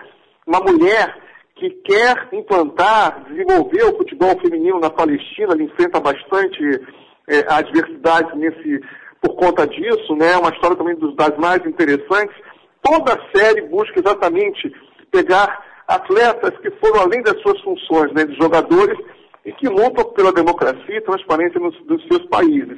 Uma 0.46 0.60
mulher 0.60 1.17
que 1.55 1.72
quer 1.84 2.29
implantar, 2.32 3.24
desenvolver 3.27 3.86
o 3.86 3.98
futebol 3.98 4.39
feminino 4.39 4.79
na 4.79 4.91
Palestina, 4.91 5.55
ele 5.55 5.63
enfrenta 5.63 6.00
bastante 6.00 6.79
é, 7.27 7.39
adversidades 7.51 8.38
nesse, 8.38 8.82
por 9.24 9.36
conta 9.36 9.65
disso, 9.65 10.15
né? 10.18 10.36
Uma 10.38 10.50
história 10.50 10.75
também 10.75 10.96
dos, 10.96 11.15
das 11.15 11.36
mais 11.38 11.65
interessantes. 11.65 12.36
Toda 12.82 13.13
a 13.13 13.38
série 13.38 13.62
busca 13.62 13.98
exatamente 13.98 14.70
pegar 15.10 15.63
atletas 15.88 16.58
que 16.60 16.70
foram 16.72 17.01
além 17.01 17.22
das 17.22 17.42
suas 17.42 17.60
funções, 17.62 18.12
né, 18.13 18.25
de 18.25 18.36
jogadores, 18.36 18.98
e 19.46 19.51
que 19.53 19.68
lutam 19.68 20.06
pela 20.13 20.34
democracia 20.34 20.98
e 20.98 21.01
transparência 21.01 21.60
nos, 21.60 21.75
nos 21.86 22.06
seus 22.08 22.25
países. 22.27 22.77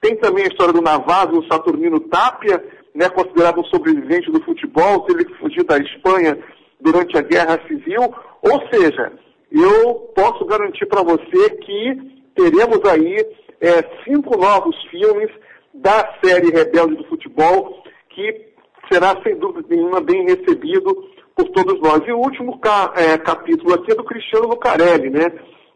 Tem 0.00 0.16
também 0.16 0.44
a 0.44 0.48
história 0.48 0.72
do 0.72 0.82
Navazzo, 0.82 1.38
o 1.38 1.46
Saturnino 1.46 2.00
Tapia, 2.00 2.62
né, 2.94 3.08
considerado 3.08 3.60
um 3.60 3.64
sobrevivente 3.64 4.30
do 4.30 4.42
futebol, 4.42 5.00
teve 5.00 5.24
que 5.24 5.34
fugir 5.34 5.64
da 5.64 5.78
Espanha 5.78 6.38
durante 6.80 7.16
a 7.16 7.22
Guerra 7.22 7.60
Civil. 7.66 8.14
Ou 8.42 8.68
seja, 8.72 9.12
eu 9.50 10.12
posso 10.14 10.44
garantir 10.44 10.86
para 10.86 11.02
você 11.02 11.50
que 11.50 12.22
teremos 12.34 12.84
aí 12.84 13.16
é, 13.60 13.82
cinco 14.04 14.36
novos 14.36 14.76
filmes 14.90 15.30
da 15.74 16.14
série 16.22 16.50
Rebelde 16.50 16.96
do 16.96 17.04
Futebol, 17.04 17.82
que 18.10 18.54
será 18.90 19.20
sem 19.22 19.36
dúvida 19.36 19.66
nenhuma 19.68 20.00
bem 20.00 20.24
recebido 20.24 20.94
por 21.34 21.48
todos 21.48 21.80
nós. 21.80 22.00
E 22.06 22.12
o 22.12 22.18
último 22.18 22.58
ca, 22.60 22.92
é, 22.96 23.18
capítulo 23.18 23.74
aqui 23.74 23.92
é 23.92 23.94
do 23.96 24.04
Cristiano 24.04 24.48
Lucarelli, 24.48 25.10
né? 25.10 25.30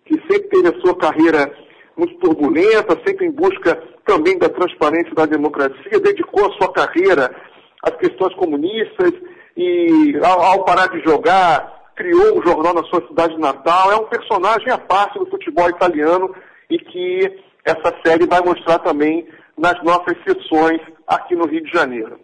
Que 0.05 0.15
sempre 0.31 0.49
teve 0.49 0.69
a 0.69 0.81
sua 0.81 0.97
carreira 0.97 1.53
muito 1.97 2.15
turbulenta, 2.19 3.01
sempre 3.05 3.27
em 3.27 3.33
busca 3.33 3.83
também 4.07 4.39
da 4.39 4.49
transparência 4.49 5.11
e 5.11 5.15
da 5.15 5.27
democracia, 5.27 6.01
dedicou 6.01 6.47
a 6.47 6.53
sua 6.53 6.73
carreira 6.73 7.35
às 7.83 7.95
questões 7.97 8.35
comunistas 8.37 9.13
e, 9.57 10.17
ao, 10.23 10.41
ao 10.41 10.65
parar 10.65 10.89
de 10.89 11.03
jogar, 11.03 11.91
criou 11.97 12.39
o 12.39 12.43
jornal 12.43 12.73
na 12.73 12.85
sua 12.85 13.07
cidade 13.09 13.37
natal. 13.39 13.91
É 13.91 13.97
um 13.97 14.07
personagem 14.07 14.71
à 14.71 14.79
parte 14.79 15.19
do 15.19 15.27
futebol 15.27 15.69
italiano 15.69 16.33
e 16.71 16.79
que 16.79 17.41
essa 17.65 17.93
série 18.07 18.27
vai 18.27 18.41
mostrar 18.41 18.79
também 18.79 19.27
nas 19.59 19.83
nossas 19.83 20.17
sessões 20.23 20.81
aqui 21.07 21.35
no 21.35 21.47
Rio 21.47 21.65
de 21.65 21.71
Janeiro. 21.71 22.21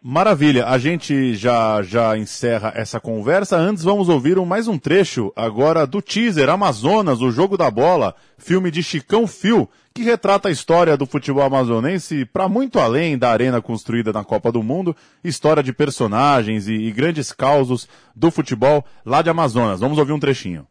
Maravilha, 0.00 0.68
a 0.68 0.78
gente 0.78 1.34
já, 1.34 1.82
já 1.82 2.16
encerra 2.16 2.72
essa 2.76 3.00
conversa. 3.00 3.56
Antes 3.56 3.82
vamos 3.82 4.08
ouvir 4.08 4.38
um, 4.38 4.44
mais 4.44 4.68
um 4.68 4.78
trecho 4.78 5.32
agora 5.34 5.84
do 5.84 6.00
teaser 6.00 6.48
Amazonas, 6.48 7.20
o 7.20 7.32
jogo 7.32 7.56
da 7.56 7.68
bola, 7.68 8.14
filme 8.38 8.70
de 8.70 8.80
Chicão 8.80 9.26
Fio, 9.26 9.68
que 9.92 10.02
retrata 10.02 10.48
a 10.48 10.52
história 10.52 10.96
do 10.96 11.04
futebol 11.04 11.42
amazonense 11.42 12.24
para 12.24 12.48
muito 12.48 12.78
além 12.78 13.18
da 13.18 13.30
arena 13.30 13.60
construída 13.60 14.12
na 14.12 14.22
Copa 14.22 14.52
do 14.52 14.62
Mundo, 14.62 14.94
história 15.24 15.64
de 15.64 15.72
personagens 15.72 16.68
e, 16.68 16.74
e 16.74 16.92
grandes 16.92 17.32
causos 17.32 17.88
do 18.14 18.30
futebol 18.30 18.84
lá 19.04 19.20
de 19.20 19.30
Amazonas. 19.30 19.80
Vamos 19.80 19.98
ouvir 19.98 20.12
um 20.12 20.20
trechinho. 20.20 20.64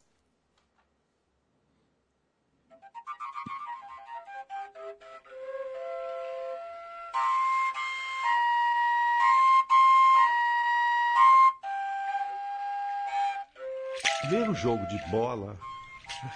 Jogo 14.58 14.86
de 14.88 14.98
bola 15.10 15.56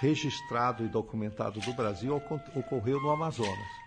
registrado 0.00 0.84
e 0.84 0.88
documentado 0.88 1.60
do 1.60 1.72
Brasil 1.72 2.14
ocorreu 2.54 3.00
no 3.00 3.10
Amazonas. 3.10 3.81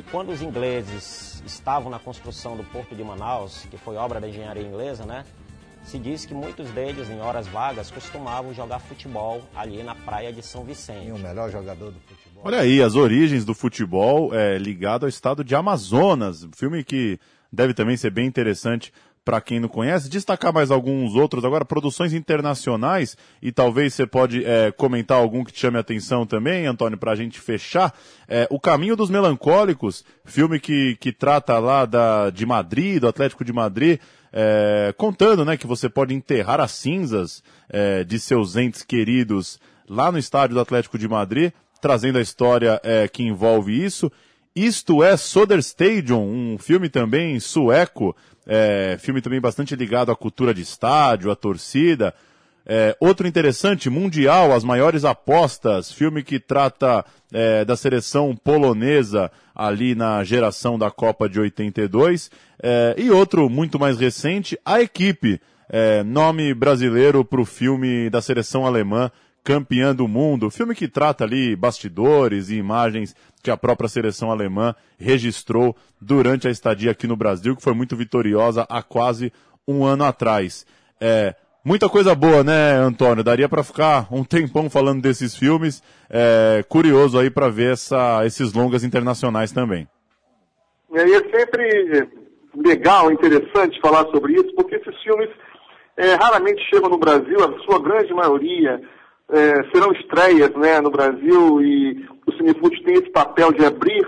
Quando 0.00 0.30
os 0.30 0.40
ingleses 0.40 1.42
estavam 1.44 1.90
na 1.90 1.98
construção 1.98 2.56
do 2.56 2.64
Porto 2.64 2.94
de 2.94 3.04
Manaus, 3.04 3.66
que 3.70 3.76
foi 3.76 3.96
obra 3.96 4.20
da 4.20 4.28
engenharia 4.28 4.62
inglesa, 4.62 5.04
né? 5.04 5.24
Se 5.84 5.98
diz 5.98 6.24
que 6.24 6.32
muitos 6.32 6.70
deles, 6.70 7.10
em 7.10 7.20
horas 7.20 7.46
vagas, 7.48 7.90
costumavam 7.90 8.54
jogar 8.54 8.78
futebol 8.78 9.42
ali 9.54 9.82
na 9.82 9.94
praia 9.94 10.32
de 10.32 10.40
São 10.40 10.64
Vicente. 10.64 11.08
E 11.08 11.12
o 11.12 11.18
melhor 11.18 11.50
jogador 11.50 11.90
do 11.90 11.98
futebol. 12.00 12.42
Olha 12.44 12.60
aí, 12.60 12.80
as 12.80 12.94
origens 12.94 13.44
do 13.44 13.52
futebol 13.52 14.32
é, 14.32 14.56
ligado 14.56 15.02
ao 15.02 15.08
estado 15.08 15.42
de 15.42 15.54
Amazonas. 15.54 16.46
Filme 16.54 16.84
que 16.84 17.18
deve 17.52 17.74
também 17.74 17.96
ser 17.96 18.10
bem 18.10 18.26
interessante 18.26 18.92
para 19.24 19.40
quem 19.40 19.60
não 19.60 19.68
conhece, 19.68 20.08
destacar 20.08 20.52
mais 20.52 20.70
alguns 20.70 21.14
outros 21.14 21.44
agora, 21.44 21.64
produções 21.64 22.12
internacionais, 22.12 23.16
e 23.40 23.52
talvez 23.52 23.94
você 23.94 24.06
pode 24.06 24.44
é, 24.44 24.72
comentar 24.72 25.18
algum 25.18 25.44
que 25.44 25.52
te 25.52 25.60
chame 25.60 25.76
a 25.76 25.80
atenção 25.80 26.26
também, 26.26 26.66
Antônio, 26.66 26.98
para 26.98 27.12
a 27.12 27.16
gente 27.16 27.40
fechar. 27.40 27.94
É, 28.26 28.48
o 28.50 28.58
Caminho 28.58 28.96
dos 28.96 29.10
Melancólicos, 29.10 30.04
filme 30.24 30.58
que, 30.58 30.96
que 30.96 31.12
trata 31.12 31.58
lá 31.58 31.86
da, 31.86 32.30
de 32.30 32.44
Madrid, 32.44 33.00
do 33.00 33.08
Atlético 33.08 33.44
de 33.44 33.52
Madrid, 33.52 34.00
é, 34.32 34.92
contando 34.96 35.44
né, 35.44 35.56
que 35.56 35.66
você 35.66 35.88
pode 35.88 36.14
enterrar 36.14 36.60
as 36.60 36.72
cinzas 36.72 37.42
é, 37.68 38.02
de 38.02 38.18
seus 38.18 38.56
entes 38.56 38.82
queridos 38.82 39.60
lá 39.88 40.10
no 40.10 40.18
estádio 40.18 40.54
do 40.54 40.60
Atlético 40.60 40.98
de 40.98 41.06
Madrid, 41.06 41.52
trazendo 41.80 42.18
a 42.18 42.22
história 42.22 42.80
é, 42.82 43.06
que 43.06 43.22
envolve 43.22 43.72
isso. 43.84 44.10
Isto 44.54 45.02
é 45.02 45.16
Soderstadion, 45.16 46.20
um 46.20 46.58
filme 46.58 46.90
também 46.90 47.40
sueco, 47.40 48.14
é, 48.46 48.96
filme 49.00 49.22
também 49.22 49.40
bastante 49.40 49.74
ligado 49.74 50.12
à 50.12 50.16
cultura 50.16 50.52
de 50.52 50.60
estádio, 50.60 51.30
à 51.30 51.36
torcida. 51.36 52.14
É, 52.66 52.94
outro 53.00 53.26
interessante, 53.26 53.88
Mundial, 53.88 54.52
as 54.52 54.62
maiores 54.62 55.04
apostas, 55.04 55.90
filme 55.90 56.22
que 56.22 56.38
trata 56.38 57.04
é, 57.32 57.64
da 57.64 57.76
seleção 57.76 58.36
polonesa 58.36 59.30
ali 59.54 59.94
na 59.94 60.22
geração 60.22 60.78
da 60.78 60.90
Copa 60.90 61.28
de 61.28 61.40
82. 61.40 62.30
É, 62.62 62.94
e 62.98 63.10
outro 63.10 63.48
muito 63.48 63.78
mais 63.78 63.98
recente, 63.98 64.58
A 64.64 64.82
Equipe, 64.82 65.40
é, 65.68 66.02
nome 66.02 66.52
brasileiro 66.52 67.24
para 67.24 67.40
o 67.40 67.46
filme 67.46 68.10
da 68.10 68.20
seleção 68.20 68.66
alemã 68.66 69.10
campeã 69.44 69.94
do 69.94 70.06
mundo, 70.06 70.50
filme 70.50 70.74
que 70.74 70.86
trata 70.86 71.24
ali 71.24 71.56
bastidores 71.56 72.48
e 72.48 72.56
imagens 72.56 73.14
que 73.42 73.50
a 73.50 73.56
própria 73.56 73.88
seleção 73.88 74.30
alemã 74.30 74.74
registrou 74.98 75.76
durante 76.00 76.46
a 76.46 76.50
estadia 76.50 76.92
aqui 76.92 77.06
no 77.06 77.16
Brasil, 77.16 77.56
que 77.56 77.62
foi 77.62 77.74
muito 77.74 77.96
vitoriosa 77.96 78.66
há 78.68 78.82
quase 78.82 79.32
um 79.66 79.84
ano 79.84 80.04
atrás. 80.04 80.64
É, 81.00 81.34
Muita 81.64 81.88
coisa 81.88 82.12
boa, 82.12 82.42
né, 82.42 82.72
Antônio? 82.72 83.22
Daria 83.22 83.48
para 83.48 83.62
ficar 83.62 84.08
um 84.10 84.24
tempão 84.24 84.68
falando 84.68 85.00
desses 85.00 85.36
filmes. 85.36 85.80
É, 86.10 86.64
curioso 86.68 87.16
aí 87.16 87.30
para 87.30 87.48
ver 87.48 87.74
essa, 87.74 88.26
esses 88.26 88.52
longas 88.52 88.82
internacionais 88.82 89.52
também. 89.52 89.86
E 90.92 90.98
é 90.98 91.38
sempre 91.38 92.08
legal, 92.56 93.12
interessante 93.12 93.80
falar 93.80 94.04
sobre 94.10 94.34
isso, 94.34 94.52
porque 94.56 94.74
esses 94.74 95.00
filmes 95.02 95.30
é, 95.96 96.14
raramente 96.14 96.60
chegam 96.68 96.90
no 96.90 96.98
Brasil, 96.98 97.38
a 97.38 97.56
sua 97.60 97.80
grande 97.80 98.12
maioria 98.12 98.82
é, 99.30 99.64
serão 99.72 99.92
estreias 99.92 100.50
né, 100.54 100.80
no 100.80 100.90
Brasil 100.90 101.60
e 101.62 102.06
o 102.26 102.32
Cinefood 102.32 102.82
tem 102.82 102.94
esse 102.94 103.10
papel 103.10 103.52
de 103.52 103.64
abrir 103.64 104.06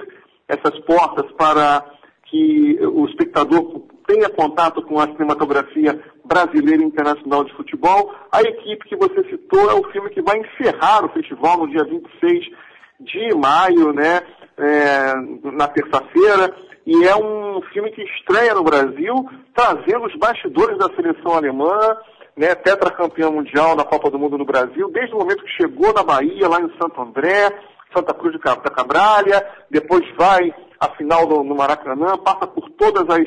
essas 0.49 0.79
portas 0.81 1.31
para 1.33 1.85
que 2.25 2.79
o 2.83 3.07
espectador 3.07 3.83
tenha 4.07 4.29
contato 4.29 4.83
com 4.83 4.99
a 4.99 5.07
cinematografia 5.07 5.99
brasileira 6.25 6.83
e 6.83 6.87
internacional 6.87 7.45
de 7.45 7.55
futebol. 7.55 8.15
A 8.31 8.43
equipe 8.43 8.89
que 8.89 8.97
você 8.97 9.23
citou 9.31 9.71
é 9.71 9.75
o 9.75 9.91
filme 9.91 10.11
que 10.11 10.23
vai 10.23 10.39
encerrar 10.39 11.05
o 11.05 11.11
festival 11.11 11.59
no 11.59 11.69
dia 11.69 11.85
26 11.85 12.45
de 13.01 13.35
maio, 13.35 13.93
né, 13.93 14.21
é, 14.57 15.15
na 15.53 15.69
terça-feira, 15.69 16.55
e 16.87 17.05
é 17.05 17.17
um 17.17 17.63
filme 17.73 17.91
que 17.93 18.03
estreia 18.03 18.55
no 18.55 18.63
Brasil, 18.63 19.15
trazendo 19.55 20.07
os 20.07 20.17
bastidores 20.17 20.79
da 20.79 20.95
seleção 20.95 21.35
alemã, 21.35 21.97
né, 22.37 22.55
tetracampeão 22.55 23.33
mundial 23.33 23.77
na 23.77 23.85
Copa 23.85 24.11
do 24.11 24.19
Mundo 24.19 24.37
no 24.37 24.45
Brasil, 24.45 24.91
desde 24.91 25.15
o 25.15 25.19
momento 25.19 25.45
que 25.45 25.63
chegou 25.63 25.93
na 25.93 26.03
Bahia, 26.03 26.49
lá 26.49 26.61
em 26.61 26.71
Santo 26.81 27.01
André, 27.01 27.51
Santa 27.95 28.13
Cruz 28.13 28.39
da 28.41 28.57
Cabralha, 28.57 29.47
depois 29.71 30.03
vai 30.17 30.53
à 30.81 30.89
final 30.97 31.27
do, 31.27 31.45
no 31.45 31.55
Maracanã, 31.55 32.19
passa 32.19 32.47
por 32.47 32.69
todas 32.71 33.05
as 33.09 33.25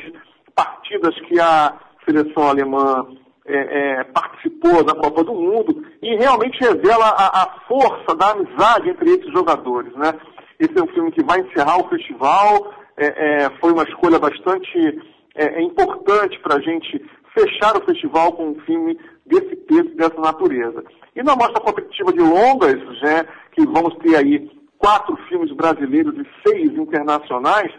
partidas 0.54 1.14
que 1.26 1.40
a 1.40 1.74
seleção 2.04 2.48
alemã 2.48 3.06
é, 3.46 4.00
é, 4.00 4.04
participou 4.04 4.84
da 4.84 4.94
Copa 4.94 5.24
do 5.24 5.34
Mundo 5.34 5.86
e 6.02 6.16
realmente 6.16 6.60
revela 6.60 7.06
a, 7.06 7.42
a, 7.42 7.60
força 7.66 8.14
da 8.14 8.32
amizade 8.32 8.90
entre 8.90 9.10
esses 9.10 9.32
jogadores. 9.32 9.92
Né? 9.94 10.12
Esse 10.60 10.78
é 10.78 10.82
um 10.82 10.88
filme 10.88 11.10
que 11.12 11.24
vai 11.24 11.40
encerrar 11.40 11.78
o 11.78 11.88
festival, 11.88 12.74
é, 12.96 13.06
é 13.44 13.50
foi 13.58 13.72
uma 13.72 13.84
escolha 13.84 14.18
bastante 14.18 15.00
é, 15.34 15.60
é 15.60 15.62
importante 15.62 16.38
para 16.40 16.56
a 16.56 16.60
gente 16.60 17.00
fechar 17.34 17.76
o 17.76 17.84
festival 17.84 18.32
com 18.32 18.50
um 18.50 18.60
filme 18.60 18.98
desse 19.26 19.56
peso, 19.56 19.94
dessa 19.96 20.20
natureza. 20.20 20.84
E 21.14 21.22
na 21.22 21.36
mostra 21.36 21.60
competitiva 21.60 22.12
de 22.12 22.20
longas, 22.20 22.76
né, 23.02 23.26
que 23.52 23.64
vamos 23.66 23.96
ter 23.98 24.16
aí 24.16 24.50
quatro 24.78 25.16
filmes 25.28 25.52
brasileiros 25.52 26.14
e 26.16 26.48
seis 26.48 26.72
internacionais, 26.72 27.72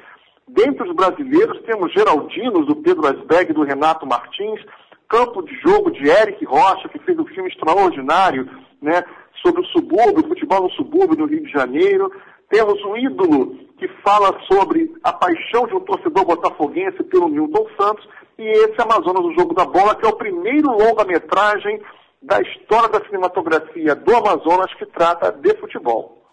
Dentre 0.52 0.90
os 0.90 0.96
brasileiros 0.96 1.62
temos 1.62 1.94
Geraldinos, 1.94 2.66
do 2.66 2.76
Pedro 2.78 3.06
Asberg 3.06 3.54
do 3.54 3.62
Renato 3.62 4.08
Martins, 4.08 4.60
Campo 5.08 5.44
de 5.44 5.54
Jogo 5.62 5.92
de 5.92 6.10
Eric 6.10 6.44
Rocha, 6.44 6.90
que 6.90 6.98
fez 7.00 7.20
um 7.20 7.26
filme 7.26 7.50
extraordinário 7.50 8.50
né, 8.82 9.04
sobre 9.44 9.62
o 9.62 9.66
subúrbio, 9.66 10.26
o 10.26 10.28
futebol 10.28 10.64
no 10.64 10.72
subúrbio 10.72 11.18
no 11.18 11.28
Rio 11.28 11.44
de 11.44 11.52
Janeiro. 11.52 12.12
Temos 12.50 12.84
o 12.84 12.98
Ídolo, 12.98 13.58
que 13.78 13.88
fala 14.04 14.36
sobre 14.52 14.92
a 15.04 15.14
paixão 15.14 15.68
de 15.68 15.76
um 15.76 15.82
torcedor 15.82 16.26
botafoguense 16.26 17.04
pelo 17.04 17.30
Milton 17.30 17.68
Santos. 17.80 18.08
E 18.40 18.42
esse 18.42 18.82
Amazonas, 18.82 19.26
o 19.26 19.34
Jogo 19.34 19.54
da 19.54 19.66
Bola, 19.66 19.94
que 19.96 20.06
é 20.06 20.08
o 20.08 20.16
primeiro 20.16 20.72
longa-metragem 20.72 21.82
da 22.24 22.42
história 22.42 22.88
da 22.88 23.04
cinematografia 23.06 23.94
do 23.94 24.16
Amazonas 24.16 24.74
que 24.76 24.86
trata 24.86 25.30
de 25.30 25.54
futebol. 25.58 26.24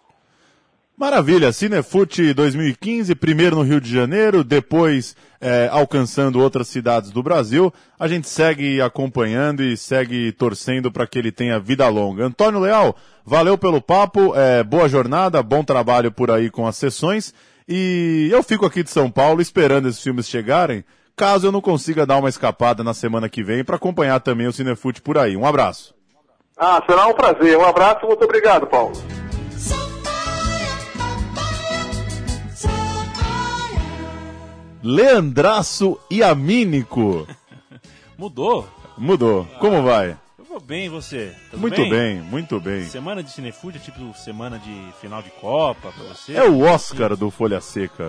Maravilha, 0.95 1.51
Cinefute 1.51 2.33
2015, 2.33 3.13
primeiro 3.13 3.57
no 3.57 3.61
Rio 3.61 3.81
de 3.81 3.93
Janeiro, 3.93 4.41
depois 4.41 5.17
é, 5.41 5.69
alcançando 5.69 6.39
outras 6.39 6.69
cidades 6.69 7.11
do 7.11 7.21
Brasil. 7.21 7.73
A 7.99 8.07
gente 8.07 8.29
segue 8.29 8.81
acompanhando 8.81 9.61
e 9.61 9.75
segue 9.75 10.31
torcendo 10.31 10.89
para 10.89 11.05
que 11.05 11.19
ele 11.19 11.31
tenha 11.31 11.59
vida 11.59 11.87
longa. 11.89 12.25
Antônio 12.25 12.61
Leal, 12.61 12.95
valeu 13.25 13.57
pelo 13.57 13.81
papo, 13.81 14.33
é, 14.33 14.63
boa 14.63 14.87
jornada, 14.87 15.43
bom 15.43 15.61
trabalho 15.61 16.09
por 16.09 16.31
aí 16.31 16.49
com 16.49 16.65
as 16.65 16.77
sessões. 16.77 17.33
E 17.67 18.29
eu 18.31 18.41
fico 18.41 18.65
aqui 18.65 18.81
de 18.81 18.89
São 18.89 19.11
Paulo 19.11 19.41
esperando 19.41 19.89
esses 19.89 20.01
filmes 20.01 20.27
chegarem, 20.27 20.85
caso 21.17 21.47
eu 21.47 21.51
não 21.51 21.59
consiga 21.59 22.05
dar 22.05 22.17
uma 22.17 22.29
escapada 22.29 22.83
na 22.83 22.93
semana 22.93 23.27
que 23.27 23.43
vem 23.43 23.63
para 23.63 23.75
acompanhar 23.75 24.19
também 24.19 24.45
o 24.47 24.53
Cinefute 24.53 25.01
por 25.01 25.17
aí. 25.17 25.35
Um 25.35 25.45
abraço. 25.45 25.93
Ah, 26.55 26.81
será 26.87 27.07
um 27.07 27.13
prazer. 27.13 27.57
Um 27.57 27.65
abraço 27.65 28.05
e 28.05 28.07
muito 28.07 28.23
obrigado, 28.23 28.67
Paulo. 28.67 28.93
Leandraço 34.83 35.99
e 36.09 36.21
Amínico. 36.23 37.27
Mudou? 38.17 38.67
Mudou. 38.97 39.45
Como 39.59 39.83
vai? 39.83 40.15
Bem, 40.67 40.89
você? 40.89 41.33
Tudo 41.49 41.61
muito 41.61 41.81
bem? 41.83 41.89
bem? 41.89 42.21
muito 42.23 42.59
bem. 42.59 42.83
Semana 42.83 43.23
de 43.23 43.31
Cinefood 43.31 43.77
é 43.77 43.79
tipo 43.79 44.13
semana 44.13 44.59
de 44.59 44.91
final 44.99 45.21
de 45.21 45.29
Copa 45.29 45.93
pra 45.93 46.03
você? 46.03 46.33
É 46.33 46.43
o 46.43 46.59
Oscar 46.59 47.15
do 47.15 47.31
Folha 47.31 47.61
Seca. 47.61 48.03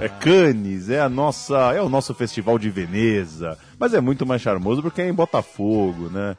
É 0.00 0.08
Cannes, 0.08 0.88
é 0.88 1.00
a 1.00 1.08
nossa, 1.08 1.74
é 1.74 1.82
o 1.82 1.88
nosso 1.88 2.14
festival 2.14 2.60
de 2.60 2.70
Veneza. 2.70 3.58
Mas 3.76 3.92
é 3.92 4.00
muito 4.00 4.24
mais 4.24 4.40
charmoso 4.40 4.80
porque 4.80 5.02
é 5.02 5.08
em 5.08 5.12
Botafogo, 5.12 6.08
né? 6.08 6.36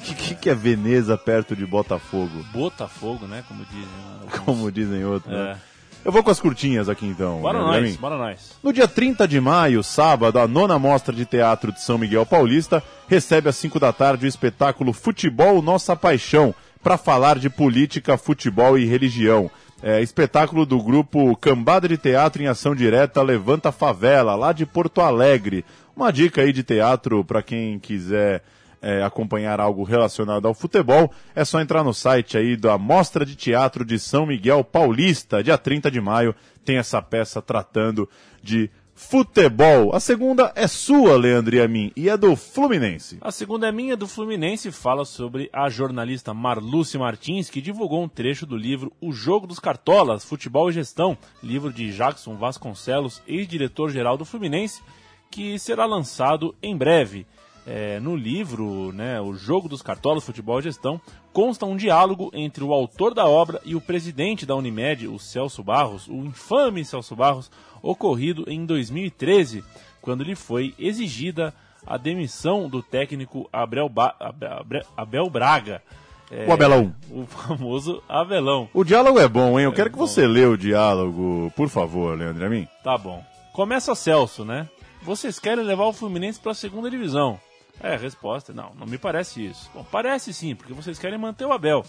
O 0.00 0.02
que, 0.02 0.34
que, 0.36 0.48
é 0.48 0.54
Veneza 0.54 1.18
perto 1.18 1.54
de 1.54 1.66
Botafogo? 1.66 2.42
Botafogo, 2.50 3.26
né? 3.26 3.44
Como 3.46 3.62
dizem. 3.66 3.88
Alguns... 4.22 4.38
Como 4.40 4.72
dizem 4.72 5.04
outros. 5.04 5.30
Né? 5.30 5.38
É. 5.38 5.44
Né? 5.52 5.60
Eu 6.04 6.12
vou 6.12 6.22
com 6.22 6.30
as 6.30 6.38
curtinhas 6.38 6.88
aqui 6.88 7.06
então. 7.06 7.40
Bora 7.40 7.58
né, 7.58 7.80
nós, 7.80 7.96
bora 7.96 8.18
nós. 8.18 8.58
No 8.62 8.74
dia 8.74 8.86
30 8.86 9.26
de 9.26 9.40
maio, 9.40 9.82
sábado, 9.82 10.38
a 10.38 10.46
nona 10.46 10.78
mostra 10.78 11.14
de 11.14 11.24
teatro 11.24 11.72
de 11.72 11.80
São 11.80 11.96
Miguel 11.96 12.26
Paulista 12.26 12.82
recebe 13.08 13.48
às 13.48 13.56
5 13.56 13.80
da 13.80 13.90
tarde 13.90 14.26
o 14.26 14.28
espetáculo 14.28 14.92
Futebol 14.92 15.62
Nossa 15.62 15.96
Paixão, 15.96 16.54
para 16.82 16.98
falar 16.98 17.38
de 17.38 17.48
política, 17.48 18.18
futebol 18.18 18.78
e 18.78 18.84
religião. 18.84 19.50
É, 19.82 20.02
espetáculo 20.02 20.66
do 20.66 20.82
grupo 20.82 21.34
Cambada 21.36 21.88
de 21.88 21.96
Teatro 21.96 22.42
em 22.42 22.46
Ação 22.46 22.74
Direta 22.74 23.22
Levanta 23.22 23.72
Favela, 23.72 24.34
lá 24.34 24.52
de 24.52 24.66
Porto 24.66 25.00
Alegre. 25.00 25.64
Uma 25.96 26.12
dica 26.12 26.42
aí 26.42 26.52
de 26.52 26.62
teatro 26.62 27.24
para 27.24 27.42
quem 27.42 27.78
quiser 27.78 28.42
é, 28.84 29.02
acompanhar 29.02 29.60
algo 29.60 29.82
relacionado 29.82 30.46
ao 30.46 30.52
futebol, 30.52 31.10
é 31.34 31.42
só 31.42 31.58
entrar 31.58 31.82
no 31.82 31.94
site 31.94 32.36
aí 32.36 32.54
da 32.54 32.76
Mostra 32.76 33.24
de 33.24 33.34
Teatro 33.34 33.82
de 33.82 33.98
São 33.98 34.26
Miguel 34.26 34.62
Paulista, 34.62 35.42
dia 35.42 35.56
30 35.56 35.90
de 35.90 36.02
maio, 36.02 36.34
tem 36.66 36.76
essa 36.76 37.00
peça 37.00 37.40
tratando 37.40 38.06
de 38.42 38.70
futebol. 38.94 39.94
A 39.94 40.00
segunda 40.00 40.52
é 40.54 40.68
sua, 40.68 41.16
Leandro 41.16 41.56
e 41.56 41.62
a 41.62 41.66
mim, 41.66 41.90
e 41.96 42.10
é 42.10 42.16
do 42.16 42.36
Fluminense. 42.36 43.16
A 43.22 43.32
segunda 43.32 43.66
é 43.66 43.72
minha, 43.72 43.96
do 43.96 44.06
Fluminense, 44.06 44.70
fala 44.70 45.06
sobre 45.06 45.48
a 45.50 45.70
jornalista 45.70 46.34
Marluce 46.34 46.98
Martins, 46.98 47.48
que 47.48 47.62
divulgou 47.62 48.02
um 48.02 48.08
trecho 48.08 48.44
do 48.44 48.56
livro 48.56 48.92
O 49.00 49.12
Jogo 49.12 49.46
dos 49.46 49.58
Cartolas, 49.58 50.26
Futebol 50.26 50.68
e 50.68 50.74
Gestão, 50.74 51.16
livro 51.42 51.72
de 51.72 51.90
Jackson 51.90 52.36
Vasconcelos, 52.36 53.22
ex-diretor-geral 53.26 54.18
do 54.18 54.26
Fluminense, 54.26 54.82
que 55.30 55.58
será 55.58 55.86
lançado 55.86 56.54
em 56.62 56.76
breve. 56.76 57.26
É, 57.66 57.98
no 57.98 58.14
livro, 58.14 58.92
né, 58.92 59.20
O 59.20 59.32
Jogo 59.34 59.68
dos 59.68 59.80
Cartolas, 59.80 60.24
Futebol 60.24 60.58
e 60.58 60.64
Gestão, 60.64 61.00
consta 61.32 61.64
um 61.64 61.76
diálogo 61.76 62.30
entre 62.34 62.62
o 62.62 62.72
autor 62.72 63.14
da 63.14 63.26
obra 63.26 63.60
e 63.64 63.74
o 63.74 63.80
presidente 63.80 64.44
da 64.44 64.54
Unimed, 64.54 65.08
o 65.08 65.18
Celso 65.18 65.62
Barros, 65.62 66.06
o 66.06 66.16
infame 66.16 66.84
Celso 66.84 67.16
Barros, 67.16 67.50
ocorrido 67.82 68.44
em 68.46 68.66
2013, 68.66 69.64
quando 70.02 70.22
lhe 70.22 70.34
foi 70.34 70.74
exigida 70.78 71.54
a 71.86 71.96
demissão 71.96 72.68
do 72.68 72.82
técnico 72.82 73.48
Abel, 73.52 73.88
ba 73.88 74.14
Abel, 74.20 74.82
Abel 74.96 75.30
Braga. 75.30 75.82
É, 76.30 76.46
o 76.46 76.52
Abelão. 76.52 76.94
O 77.10 77.26
famoso 77.26 78.02
Abelão. 78.08 78.68
O 78.72 78.84
diálogo 78.84 79.18
é 79.18 79.28
bom, 79.28 79.58
hein? 79.58 79.66
Eu 79.66 79.72
é 79.72 79.74
quero 79.74 79.90
bom. 79.90 79.94
que 79.94 79.98
você 79.98 80.26
lê 80.26 80.44
o 80.44 80.56
diálogo, 80.56 81.52
por 81.56 81.68
favor, 81.68 82.16
Leandro, 82.16 82.44
a 82.44 82.48
mim. 82.48 82.66
Tá 82.82 82.96
bom. 82.96 83.22
Começa 83.52 83.94
Celso, 83.94 84.44
né? 84.44 84.68
Vocês 85.02 85.38
querem 85.38 85.64
levar 85.64 85.84
o 85.84 85.92
Fluminense 85.92 86.40
para 86.40 86.52
a 86.52 86.54
segunda 86.54 86.90
divisão. 86.90 87.38
É, 87.80 87.96
resposta, 87.96 88.52
não, 88.52 88.74
não 88.74 88.86
me 88.86 88.98
parece 88.98 89.44
isso. 89.44 89.70
Bom, 89.74 89.84
parece 89.90 90.32
sim, 90.32 90.54
porque 90.54 90.72
vocês 90.72 90.98
querem 90.98 91.18
manter 91.18 91.44
o 91.44 91.52
Abel. 91.52 91.84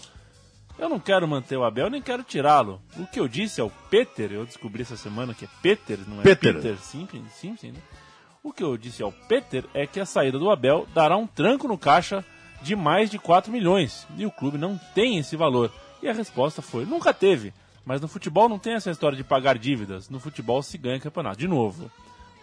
Eu 0.78 0.88
não 0.88 1.00
quero 1.00 1.26
manter 1.26 1.56
o 1.56 1.64
Abel, 1.64 1.88
nem 1.88 2.02
quero 2.02 2.22
tirá-lo. 2.22 2.80
O 2.98 3.06
que 3.06 3.18
eu 3.18 3.26
disse 3.26 3.60
ao 3.60 3.70
Peter, 3.70 4.30
eu 4.30 4.44
descobri 4.44 4.82
essa 4.82 4.96
semana 4.96 5.32
que 5.32 5.46
é 5.46 5.48
Peter, 5.62 5.98
não 6.06 6.20
é 6.20 6.22
Peter, 6.22 6.54
Peter 6.54 6.78
Simpson, 6.78 7.24
Simpson 7.30 7.68
né? 7.68 7.80
O 8.42 8.52
que 8.52 8.62
eu 8.62 8.76
disse 8.76 9.02
ao 9.02 9.10
Peter 9.10 9.64
é 9.74 9.86
que 9.86 9.98
a 9.98 10.06
saída 10.06 10.38
do 10.38 10.50
Abel 10.50 10.86
dará 10.94 11.16
um 11.16 11.26
tranco 11.26 11.66
no 11.66 11.78
caixa 11.78 12.24
de 12.62 12.76
mais 12.76 13.10
de 13.10 13.18
4 13.18 13.50
milhões. 13.50 14.06
E 14.16 14.24
o 14.24 14.30
clube 14.30 14.58
não 14.58 14.78
tem 14.94 15.18
esse 15.18 15.36
valor. 15.36 15.72
E 16.02 16.08
a 16.08 16.12
resposta 16.12 16.62
foi: 16.62 16.84
nunca 16.84 17.12
teve. 17.12 17.52
Mas 17.84 18.00
no 18.00 18.06
futebol 18.06 18.48
não 18.48 18.58
tem 18.58 18.74
essa 18.74 18.90
história 18.90 19.16
de 19.16 19.24
pagar 19.24 19.58
dívidas. 19.58 20.08
No 20.08 20.20
futebol 20.20 20.62
se 20.62 20.76
ganha 20.78 21.00
campeonato. 21.00 21.38
De 21.38 21.48
novo, 21.48 21.90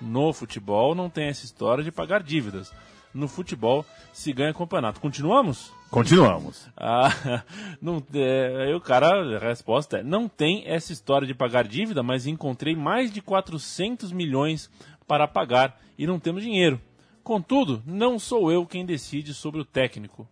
no 0.01 0.34
futebol 0.34 0.95
não 0.95 1.10
tem 1.10 1.27
essa 1.27 1.45
história 1.45 1.84
de 1.84 1.91
pagar 1.91 2.21
dívidas 2.23 2.73
no 3.13 3.28
futebol 3.28 3.86
se 4.12 4.34
ganha 4.34 4.54
campeonato. 4.54 4.99
Continuamos? 4.99 5.71
Continuamos. 5.89 6.67
Ah, 6.76 7.43
não, 7.82 8.04
é, 8.13 8.65
aí 8.65 8.73
o 8.73 8.82
cara, 8.82 9.38
a 9.38 9.39
resposta 9.39 9.99
é: 9.99 10.04
não 10.04 10.28
tem 10.28 10.63
essa 10.65 10.91
história 10.91 11.28
de 11.28 11.36
pagar 11.36 11.67
dívida, 11.67 12.02
mas 12.02 12.26
encontrei 12.26 12.76
mais 12.76 13.12
de 13.12 13.21
400 13.21 14.12
milhões 14.12 14.69
para 15.08 15.28
pagar 15.28 15.80
e 15.97 16.08
não 16.08 16.19
temos 16.19 16.43
dinheiro. 16.43 16.82
Contudo, 17.23 17.82
não 17.86 18.19
sou 18.19 18.52
eu 18.52 18.65
quem 18.65 18.86
decide 18.86 19.34
sobre 19.34 19.62
o 19.62 19.65
técnico. 19.65 20.28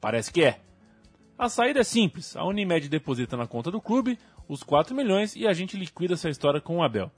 Parece 0.00 0.32
que 0.32 0.44
é. 0.44 0.60
A 1.36 1.48
saída 1.48 1.80
é 1.80 1.84
simples. 1.84 2.36
A 2.36 2.44
Unimed 2.44 2.88
deposita 2.88 3.36
na 3.36 3.46
conta 3.46 3.70
do 3.70 3.80
clube 3.80 4.18
os 4.46 4.62
4 4.62 4.94
milhões 4.94 5.34
e 5.34 5.46
a 5.46 5.52
gente 5.52 5.76
liquida 5.76 6.14
essa 6.14 6.28
história 6.28 6.60
com 6.60 6.76
o 6.76 6.82
Abel. 6.82 7.10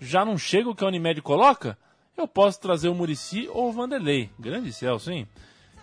Já 0.00 0.24
não 0.24 0.38
chega 0.38 0.70
o 0.70 0.74
que 0.74 0.82
a 0.82 0.88
Unimed 0.88 1.20
coloca? 1.20 1.76
Eu 2.16 2.28
posso 2.28 2.60
trazer 2.60 2.88
o 2.88 2.94
Murici 2.94 3.48
ou 3.52 3.68
o 3.68 3.72
Vanderlei. 3.72 4.30
Grande 4.38 4.72
Celso, 4.72 5.10
hein? 5.10 5.26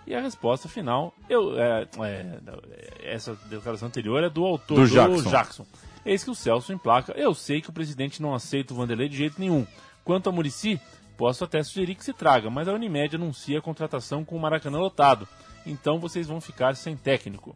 E 0.05 0.15
a 0.15 0.21
resposta 0.21 0.67
final, 0.67 1.13
eu, 1.29 1.59
é, 1.59 1.87
é, 2.03 3.13
essa 3.13 3.35
declaração 3.47 3.87
anterior 3.87 4.23
é 4.23 4.29
do 4.29 4.43
autor 4.45 4.75
Do 4.75 4.87
do 4.87 4.87
Jackson. 4.87 5.29
Jackson. 5.29 5.65
Eis 6.05 6.23
que 6.23 6.31
o 6.31 6.35
Celso 6.35 6.73
emplaca. 6.73 7.13
Eu 7.13 7.33
sei 7.33 7.61
que 7.61 7.69
o 7.69 7.73
presidente 7.73 8.21
não 8.21 8.33
aceita 8.33 8.73
o 8.73 8.77
Vanderlei 8.77 9.09
de 9.09 9.17
jeito 9.17 9.39
nenhum. 9.39 9.67
Quanto 10.03 10.27
ao 10.27 10.33
Murici, 10.33 10.79
posso 11.17 11.43
até 11.43 11.61
sugerir 11.61 11.95
que 11.95 12.03
se 12.03 12.13
traga, 12.13 12.49
mas 12.49 12.67
a 12.67 12.73
Unimed 12.73 13.15
anuncia 13.15 13.59
a 13.59 13.61
contratação 13.61 14.25
com 14.25 14.35
o 14.35 14.39
Maracanã 14.39 14.79
lotado. 14.79 15.27
Então 15.65 15.99
vocês 15.99 16.27
vão 16.27 16.41
ficar 16.41 16.75
sem 16.75 16.95
técnico. 16.95 17.55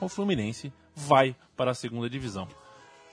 O 0.00 0.08
Fluminense 0.08 0.72
vai 0.96 1.36
para 1.56 1.70
a 1.70 1.74
segunda 1.74 2.10
divisão. 2.10 2.48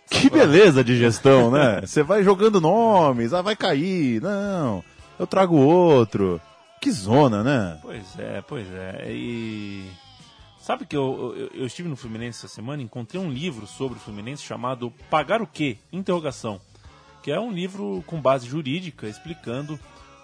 Que 0.10 0.30
beleza 0.30 0.84
de 0.84 0.98
gestão, 0.98 1.52
né? 1.52 1.82
Você 1.82 2.02
vai 2.04 2.24
jogando 2.24 2.60
nomes, 2.60 3.34
ah, 3.34 3.42
vai 3.42 3.56
cair, 3.56 4.22
não, 4.22 4.84
eu 5.18 5.28
trago 5.28 5.56
outro. 5.56 6.42
Que 6.82 6.92
zona, 6.92 7.44
né? 7.44 7.78
Pois 7.82 8.18
é, 8.18 8.42
pois 8.42 8.68
é. 8.72 9.12
E 9.12 9.90
sabe 10.62 10.86
que 10.86 10.96
eu, 10.96 11.36
eu, 11.36 11.62
eu 11.62 11.66
estive 11.66 11.90
no 11.90 11.98
Fluminense 11.98 12.46
essa 12.46 12.56
semana 12.56 12.82
e 12.82 12.86
encontrei 12.86 13.22
um 13.22 13.30
livro 13.30 13.68
sobre 13.68 13.98
o 13.98 14.02
Fluminense 14.02 14.44
chamado 14.44 14.94
Pagar 15.10 15.42
o 15.42 15.48
quê? 15.48 15.78
Interrogação. 15.92 16.60
Que 17.22 17.32
é 17.32 17.40
um 17.40 17.52
livro 17.52 18.02
com 18.08 18.22
base 18.22 18.48
jurídica 18.48 19.08
explicando 19.08 19.78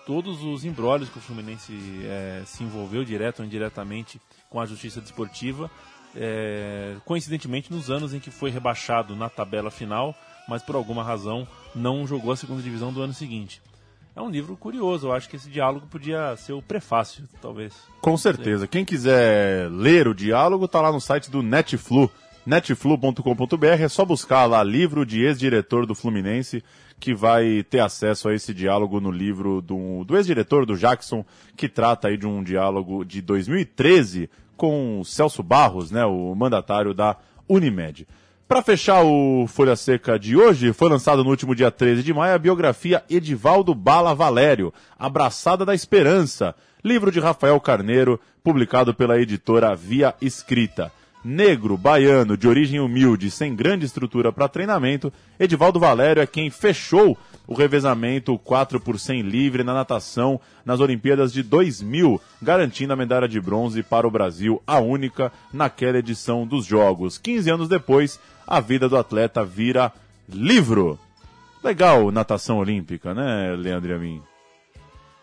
todos 0.06 0.42
os 0.44 0.64
embrólios 0.64 1.10
que 1.10 1.18
o 1.18 1.22
Fluminense 1.22 1.74
eh, 2.04 2.44
se 2.46 2.64
envolveu 2.64 3.04
direto 3.04 3.40
ou 3.40 3.46
indiretamente 3.46 4.22
com 4.50 4.62
a 4.62 4.66
justiça 4.66 5.02
desportiva. 5.02 5.70
Eh, 6.16 6.96
coincidentemente 7.06 7.72
nos 7.72 7.90
anos 7.90 8.14
em 8.14 8.20
que 8.20 8.32
foi 8.32 8.50
rebaixado 8.50 9.16
na 9.16 9.30
tabela 9.30 9.70
final, 9.70 10.16
mas 10.48 10.64
por 10.64 10.76
alguma 10.76 11.04
razão 11.04 11.48
não 11.74 12.08
jogou 12.08 12.32
a 12.32 12.38
segunda 12.38 12.62
divisão 12.62 12.94
do 12.94 13.02
ano 13.02 13.14
seguinte. 13.14 13.62
É 14.16 14.22
um 14.22 14.30
livro 14.30 14.56
curioso, 14.56 15.08
eu 15.08 15.12
acho 15.12 15.28
que 15.28 15.36
esse 15.36 15.50
diálogo 15.50 15.88
podia 15.88 16.38
ser 16.38 16.54
o 16.54 16.62
prefácio, 16.62 17.28
talvez. 17.42 17.74
Com 18.00 18.16
certeza. 18.16 18.66
Quem 18.66 18.86
quiser 18.86 19.70
ler 19.70 20.08
o 20.08 20.16
diálogo, 20.16 20.70
tá 20.70 20.80
lá 20.80 20.90
no 20.90 21.02
site 21.02 21.30
do 21.30 21.44
Netflu, 21.44 22.10
netflu.com.br. 22.46 23.66
É 23.66 23.90
só 23.90 24.06
buscar 24.06 24.46
lá 24.46 24.64
livro 24.64 25.06
de 25.06 25.22
ex-diretor 25.22 25.86
do 25.86 25.94
Fluminense, 25.94 26.64
que 26.98 27.14
vai 27.14 27.62
ter 27.64 27.82
acesso 27.82 28.30
a 28.30 28.34
esse 28.34 28.54
diálogo 28.54 29.02
no 29.02 29.12
livro 29.12 29.62
do, 29.62 30.06
do 30.06 30.16
ex-diretor 30.16 30.66
do 30.66 30.78
Jackson, 30.78 31.26
que 31.58 31.68
trata 31.68 32.08
aí 32.08 32.16
de 32.16 32.26
um 32.26 32.42
diálogo 32.42 33.04
de 33.04 33.22
2013 33.22 34.30
com 34.56 35.02
Celso 35.04 35.44
Barros, 35.44 35.92
né, 35.92 36.06
o 36.06 36.34
mandatário 36.36 36.94
da 36.94 37.16
Unimed. 37.48 38.08
Para 38.48 38.62
fechar 38.62 39.04
o 39.04 39.48
Folha 39.48 39.76
Seca 39.76 40.20
de 40.20 40.38
hoje, 40.38 40.72
foi 40.72 40.88
lançado 40.88 41.24
no 41.24 41.32
último 41.32 41.56
dia 41.56 41.72
13 41.72 42.04
de 42.04 42.14
maio 42.14 42.36
a 42.36 42.40
biografia 42.40 43.04
Edivaldo 43.10 43.74
Bala 43.74 44.14
Valério, 44.14 44.72
Abraçada 45.00 45.66
da 45.66 45.74
Esperança, 45.74 46.54
livro 46.84 47.12
de 47.12 47.20
Rafael 47.20 47.60
Carneiro, 47.60 48.20
publicado 48.44 48.94
pela 48.94 49.20
editora 49.20 49.76
Via 49.76 50.14
Escrita. 50.22 50.92
Negro, 51.24 51.76
baiano, 51.76 52.38
de 52.38 52.48
origem 52.48 52.80
humilde, 52.80 53.32
sem 53.32 53.56
grande 53.56 53.88
estrutura 53.88 54.32
para 54.32 54.48
treinamento, 54.48 55.12
Edivaldo 55.40 55.80
Valério 55.80 56.22
é 56.22 56.28
quem 56.28 56.52
fechou 56.52 57.18
o 57.48 57.54
revezamento 57.54 58.38
4 58.38 58.80
por 58.80 59.00
100 59.00 59.22
livre 59.22 59.64
na 59.64 59.74
natação 59.74 60.40
nas 60.66 60.80
Olimpíadas 60.80 61.32
de 61.32 61.44
2000, 61.44 62.20
garantindo 62.42 62.94
a 62.94 62.96
medalha 62.96 63.28
de 63.28 63.40
bronze 63.40 63.84
para 63.84 64.08
o 64.08 64.12
Brasil, 64.12 64.62
a 64.66 64.80
única 64.80 65.32
naquela 65.54 66.00
edição 66.00 66.46
dos 66.46 66.66
Jogos. 66.66 67.18
15 67.18 67.50
anos 67.50 67.70
depois, 67.70 68.20
a 68.48 68.60
vida 68.60 68.90
do 68.90 68.98
atleta 68.98 69.44
vira 69.44 69.92
livro. 70.28 71.00
Legal 71.64 72.12
natação 72.12 72.58
olímpica, 72.58 73.14
né, 73.14 73.56
Leandro 73.58 73.92
e 73.92 73.94
a 73.94 74.00
mim? 74.00 74.22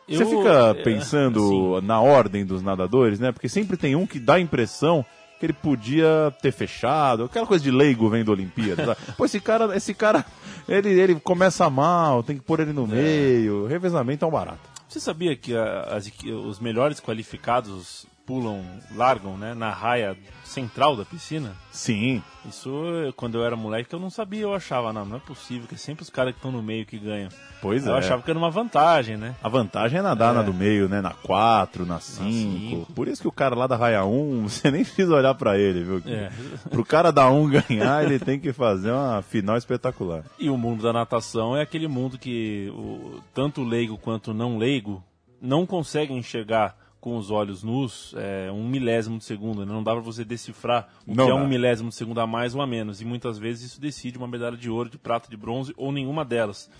Você 0.09 0.27
fica 0.27 0.75
é, 0.77 0.83
pensando 0.83 1.77
assim, 1.77 1.87
na 1.87 2.01
ordem 2.01 2.45
dos 2.45 2.63
nadadores, 2.63 3.21
né? 3.21 3.33
Porque 3.33 3.49
sempre 3.49 3.77
tem 3.77 3.95
um 3.95 4.07
que 4.07 4.19
dá 4.19 4.35
a 4.35 4.41
impressão 4.41 5.05
que 5.43 5.47
ele 5.47 5.53
podia 5.53 6.33
ter 6.41 6.53
fechado, 6.53 7.25
aquela 7.25 7.45
coisa 7.45 7.65
de 7.65 7.71
leigo 7.73 8.09
vendo 8.09 8.29
Olimpíada. 8.31 8.87
sabe? 8.87 9.01
Pô, 9.19 9.25
esse 9.25 9.41
cara, 9.41 9.77
esse 9.77 9.93
cara, 9.93 10.25
ele, 10.69 10.89
ele 10.91 11.17
começa 11.17 11.69
mal, 11.69 12.23
tem 12.23 12.37
que 12.37 12.43
pôr 12.45 12.61
ele 12.61 12.73
no 12.73 12.87
meio. 12.87 13.67
Revezamento 13.67 14.25
é 14.25 14.29
um 14.29 14.31
barato. 14.31 14.61
Você 14.89 15.01
sabia 15.01 15.35
que 15.35 15.53
a- 15.57 15.97
as 15.97 16.09
os 16.47 16.61
melhores 16.61 17.01
qualificados 17.01 18.07
pulam, 18.27 18.63
largam, 18.95 19.37
né, 19.37 19.55
na 19.55 19.71
raia 19.71 20.17
central 20.45 20.95
da 20.97 21.05
piscina? 21.05 21.53
Sim, 21.71 22.23
Isso, 22.47 22.71
quando 23.17 23.37
eu 23.39 23.45
era 23.45 23.57
moleque, 23.57 23.93
eu 23.95 23.99
não 24.01 24.11
sabia, 24.11 24.43
eu 24.43 24.55
achava, 24.55 24.93
não, 24.93 25.05
não 25.05 25.17
é 25.17 25.21
possível, 25.21 25.67
que 25.67 25.75
é 25.75 25.79
sempre 25.79 26.03
os 26.03 26.11
caras 26.11 26.33
que 26.33 26.39
estão 26.39 26.53
no 26.53 26.63
meio 26.63 26.85
que 26.85 26.99
ganham. 26.99 27.31
pois 27.61 27.87
eu 27.87 27.95
é. 27.95 27.99
achava 27.99 28.23
que 28.23 28.31
era 28.31 28.39
uma 28.39 28.51
vantagem, 28.51 29.17
né? 29.17 29.35
A 29.43 29.49
vantagem 29.49 29.99
é 29.99 30.03
nadar 30.03 30.33
É. 30.33 30.37
na 30.37 30.43
do 30.43 30.53
meio, 30.53 30.89
né? 30.89 31.01
Na 31.01 31.15
4, 31.15 31.87
na 31.87 32.01
5. 32.01 32.31
cinco. 32.31 32.93
Por 32.93 33.09
isso 33.09 33.23
que 33.23 33.29
o 33.29 33.33
cara 33.33 33.55
lá 33.55 33.67
da 33.67 33.77
raia 33.77 34.05
1, 34.05 34.43
você 34.49 34.71
nem 34.71 34.85
precisa 34.85 35.15
olhar 35.15 35.35
pra 35.35 35.57
ele, 35.59 35.83
viu? 35.83 36.03
É. 36.07 36.31
Pro 36.69 36.85
cara 36.85 37.11
da 37.11 37.31
1 37.31 37.49
ganhar, 37.49 38.05
ele 38.05 38.19
tem 38.19 38.39
que 38.39 38.53
fazer 38.53 38.91
uma 38.93 39.23
final 39.23 39.57
espetacular. 39.57 40.25
E 40.39 40.51
o 40.51 40.57
mundo 40.59 40.83
da 40.83 40.93
natação 40.93 41.57
é 41.57 41.63
aquele 41.63 41.89
mundo 41.89 42.19
que 42.19 42.71
o, 42.75 43.21
tanto 43.33 43.63
leigo 43.65 43.97
quanto 43.97 44.35
não 44.35 44.59
leigo 44.59 45.03
não 45.41 45.65
conseguem 45.67 46.19
enxergar 46.19 46.77
com 47.03 47.17
os 47.19 47.33
olhos 47.33 47.65
nus 47.65 48.15
é, 48.17 48.49
um 48.53 48.65
milésimo 48.67 49.19
de 49.19 49.25
segundo. 49.25 49.67
né? 49.67 49.73
Não 49.73 49.83
dá 49.83 49.91
pra 49.93 50.01
você 50.01 50.25
decifrar 50.25 50.89
o 51.05 51.13
Não 51.15 51.25
que 51.27 51.33
é 51.33 51.35
dá. 51.35 51.41
um 51.43 51.49
milésimo 51.49 51.89
de 51.89 51.97
segundo 51.97 52.21
a 52.21 52.27
mais 52.29 52.55
ou 52.55 52.63
a 52.63 52.67
menos. 52.67 53.01
E 53.01 53.05
muitas 53.05 53.37
vezes 53.39 53.73
isso 53.73 53.81
decide 53.81 54.17
uma 54.17 54.29
medalha 54.29 54.57
de 54.57 54.71
ouro, 54.71 54.89
de 54.89 54.97
prata, 54.99 55.29
de 55.29 55.37
bronze 55.37 55.75
ou 55.77 55.91
nenhuma 55.91 56.25
delas. 56.25 56.71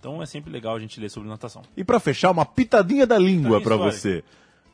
Então 0.00 0.20
é 0.20 0.26
sempre 0.26 0.50
legal 0.50 0.74
a 0.74 0.80
gente 0.80 0.98
ler 1.00 1.08
sobre 1.08 1.28
natação. 1.28 1.62
E 1.76 1.84
pra 1.84 2.00
fechar, 2.00 2.32
uma 2.32 2.44
pitadinha 2.44 3.06
da 3.06 3.16
língua 3.18 3.58
Pitadinha 3.60 3.78
pra 3.78 3.88
histórica. 3.88 4.24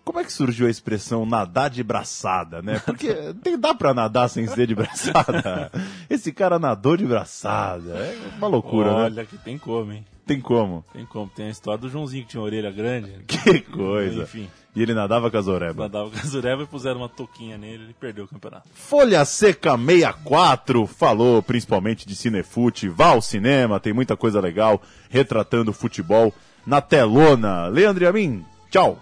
Como 0.05 0.21
é 0.21 0.25
que 0.25 0.33
surgiu 0.33 0.67
a 0.67 0.71
expressão 0.71 1.25
nadar 1.25 1.71
de 1.71 1.83
braçada, 1.83 2.61
né? 2.61 2.79
Porque 2.85 3.09
tem, 3.43 3.59
dá 3.59 3.75
pra 3.75 3.95
nadar 3.95 4.29
sem 4.29 4.47
ser 4.47 4.67
de 4.67 4.75
braçada. 4.75 5.73
Esse 6.11 6.31
cara 6.31 6.59
nadou 6.59 6.97
de 6.97 7.07
braçada. 7.07 7.91
É 7.97 8.19
uma 8.37 8.47
loucura, 8.47 8.91
né? 8.95 9.03
Olha 9.05 9.25
que 9.25 9.39
tem 9.39 9.57
como, 9.57 9.93
hein? 9.93 10.05
Tem 10.27 10.41
como. 10.41 10.85
Tem 10.93 11.05
como. 11.07 11.31
Tem 11.35 11.47
a 11.47 11.51
história 11.51 11.79
do 11.81 11.89
Joãozinho 11.89 12.23
que 12.25 12.31
tinha 12.31 12.43
orelha 12.43 12.71
grande. 12.71 13.13
Que 13.27 13.61
coisa. 13.61 14.23
Enfim, 14.23 14.49
E 14.75 14.83
ele 14.83 14.95
nadava 14.95 15.31
com 15.31 15.37
a 15.37 15.41
Zoreba. 15.41 15.83
mandava 15.85 16.09
o 16.09 16.11
Casureva 16.11 16.63
e 16.63 16.67
puseram 16.67 17.01
uma 17.01 17.09
touquinha 17.09 17.57
nele 17.59 17.85
ele 17.85 17.95
perdeu 17.99 18.25
o 18.25 18.29
campeonato. 18.29 18.69
Folha 18.75 19.25
Seca 19.25 19.77
64 19.77 20.87
falou 20.87 21.43
principalmente 21.43 22.07
de 22.07 22.15
cinefute. 22.17 22.89
Vá 22.89 23.09
ao 23.09 23.23
cinema, 23.23 23.81
tem 23.81 23.93
muita 23.93 24.17
coisa 24.17 24.41
legal 24.41 24.81
retratando 25.11 25.73
futebol 25.73 26.33
na 26.67 26.81
telona. 26.81 27.67
Leandro 27.69 28.05
e 28.05 28.07
a 28.07 28.13
mim, 28.13 28.45
tchau. 28.71 28.99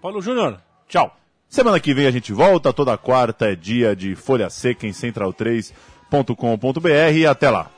Paulo 0.00 0.22
Júnior, 0.22 0.58
tchau. 0.88 1.14
Semana 1.48 1.78
que 1.78 1.92
vem 1.92 2.06
a 2.06 2.10
gente 2.10 2.32
volta, 2.32 2.72
toda 2.72 2.96
quarta 2.96 3.52
é 3.52 3.54
dia 3.54 3.94
de 3.94 4.14
Folha 4.14 4.48
Seca 4.48 4.86
em 4.86 4.92
central3.com.br 4.92 6.88
e 7.14 7.26
até 7.26 7.50
lá. 7.50 7.70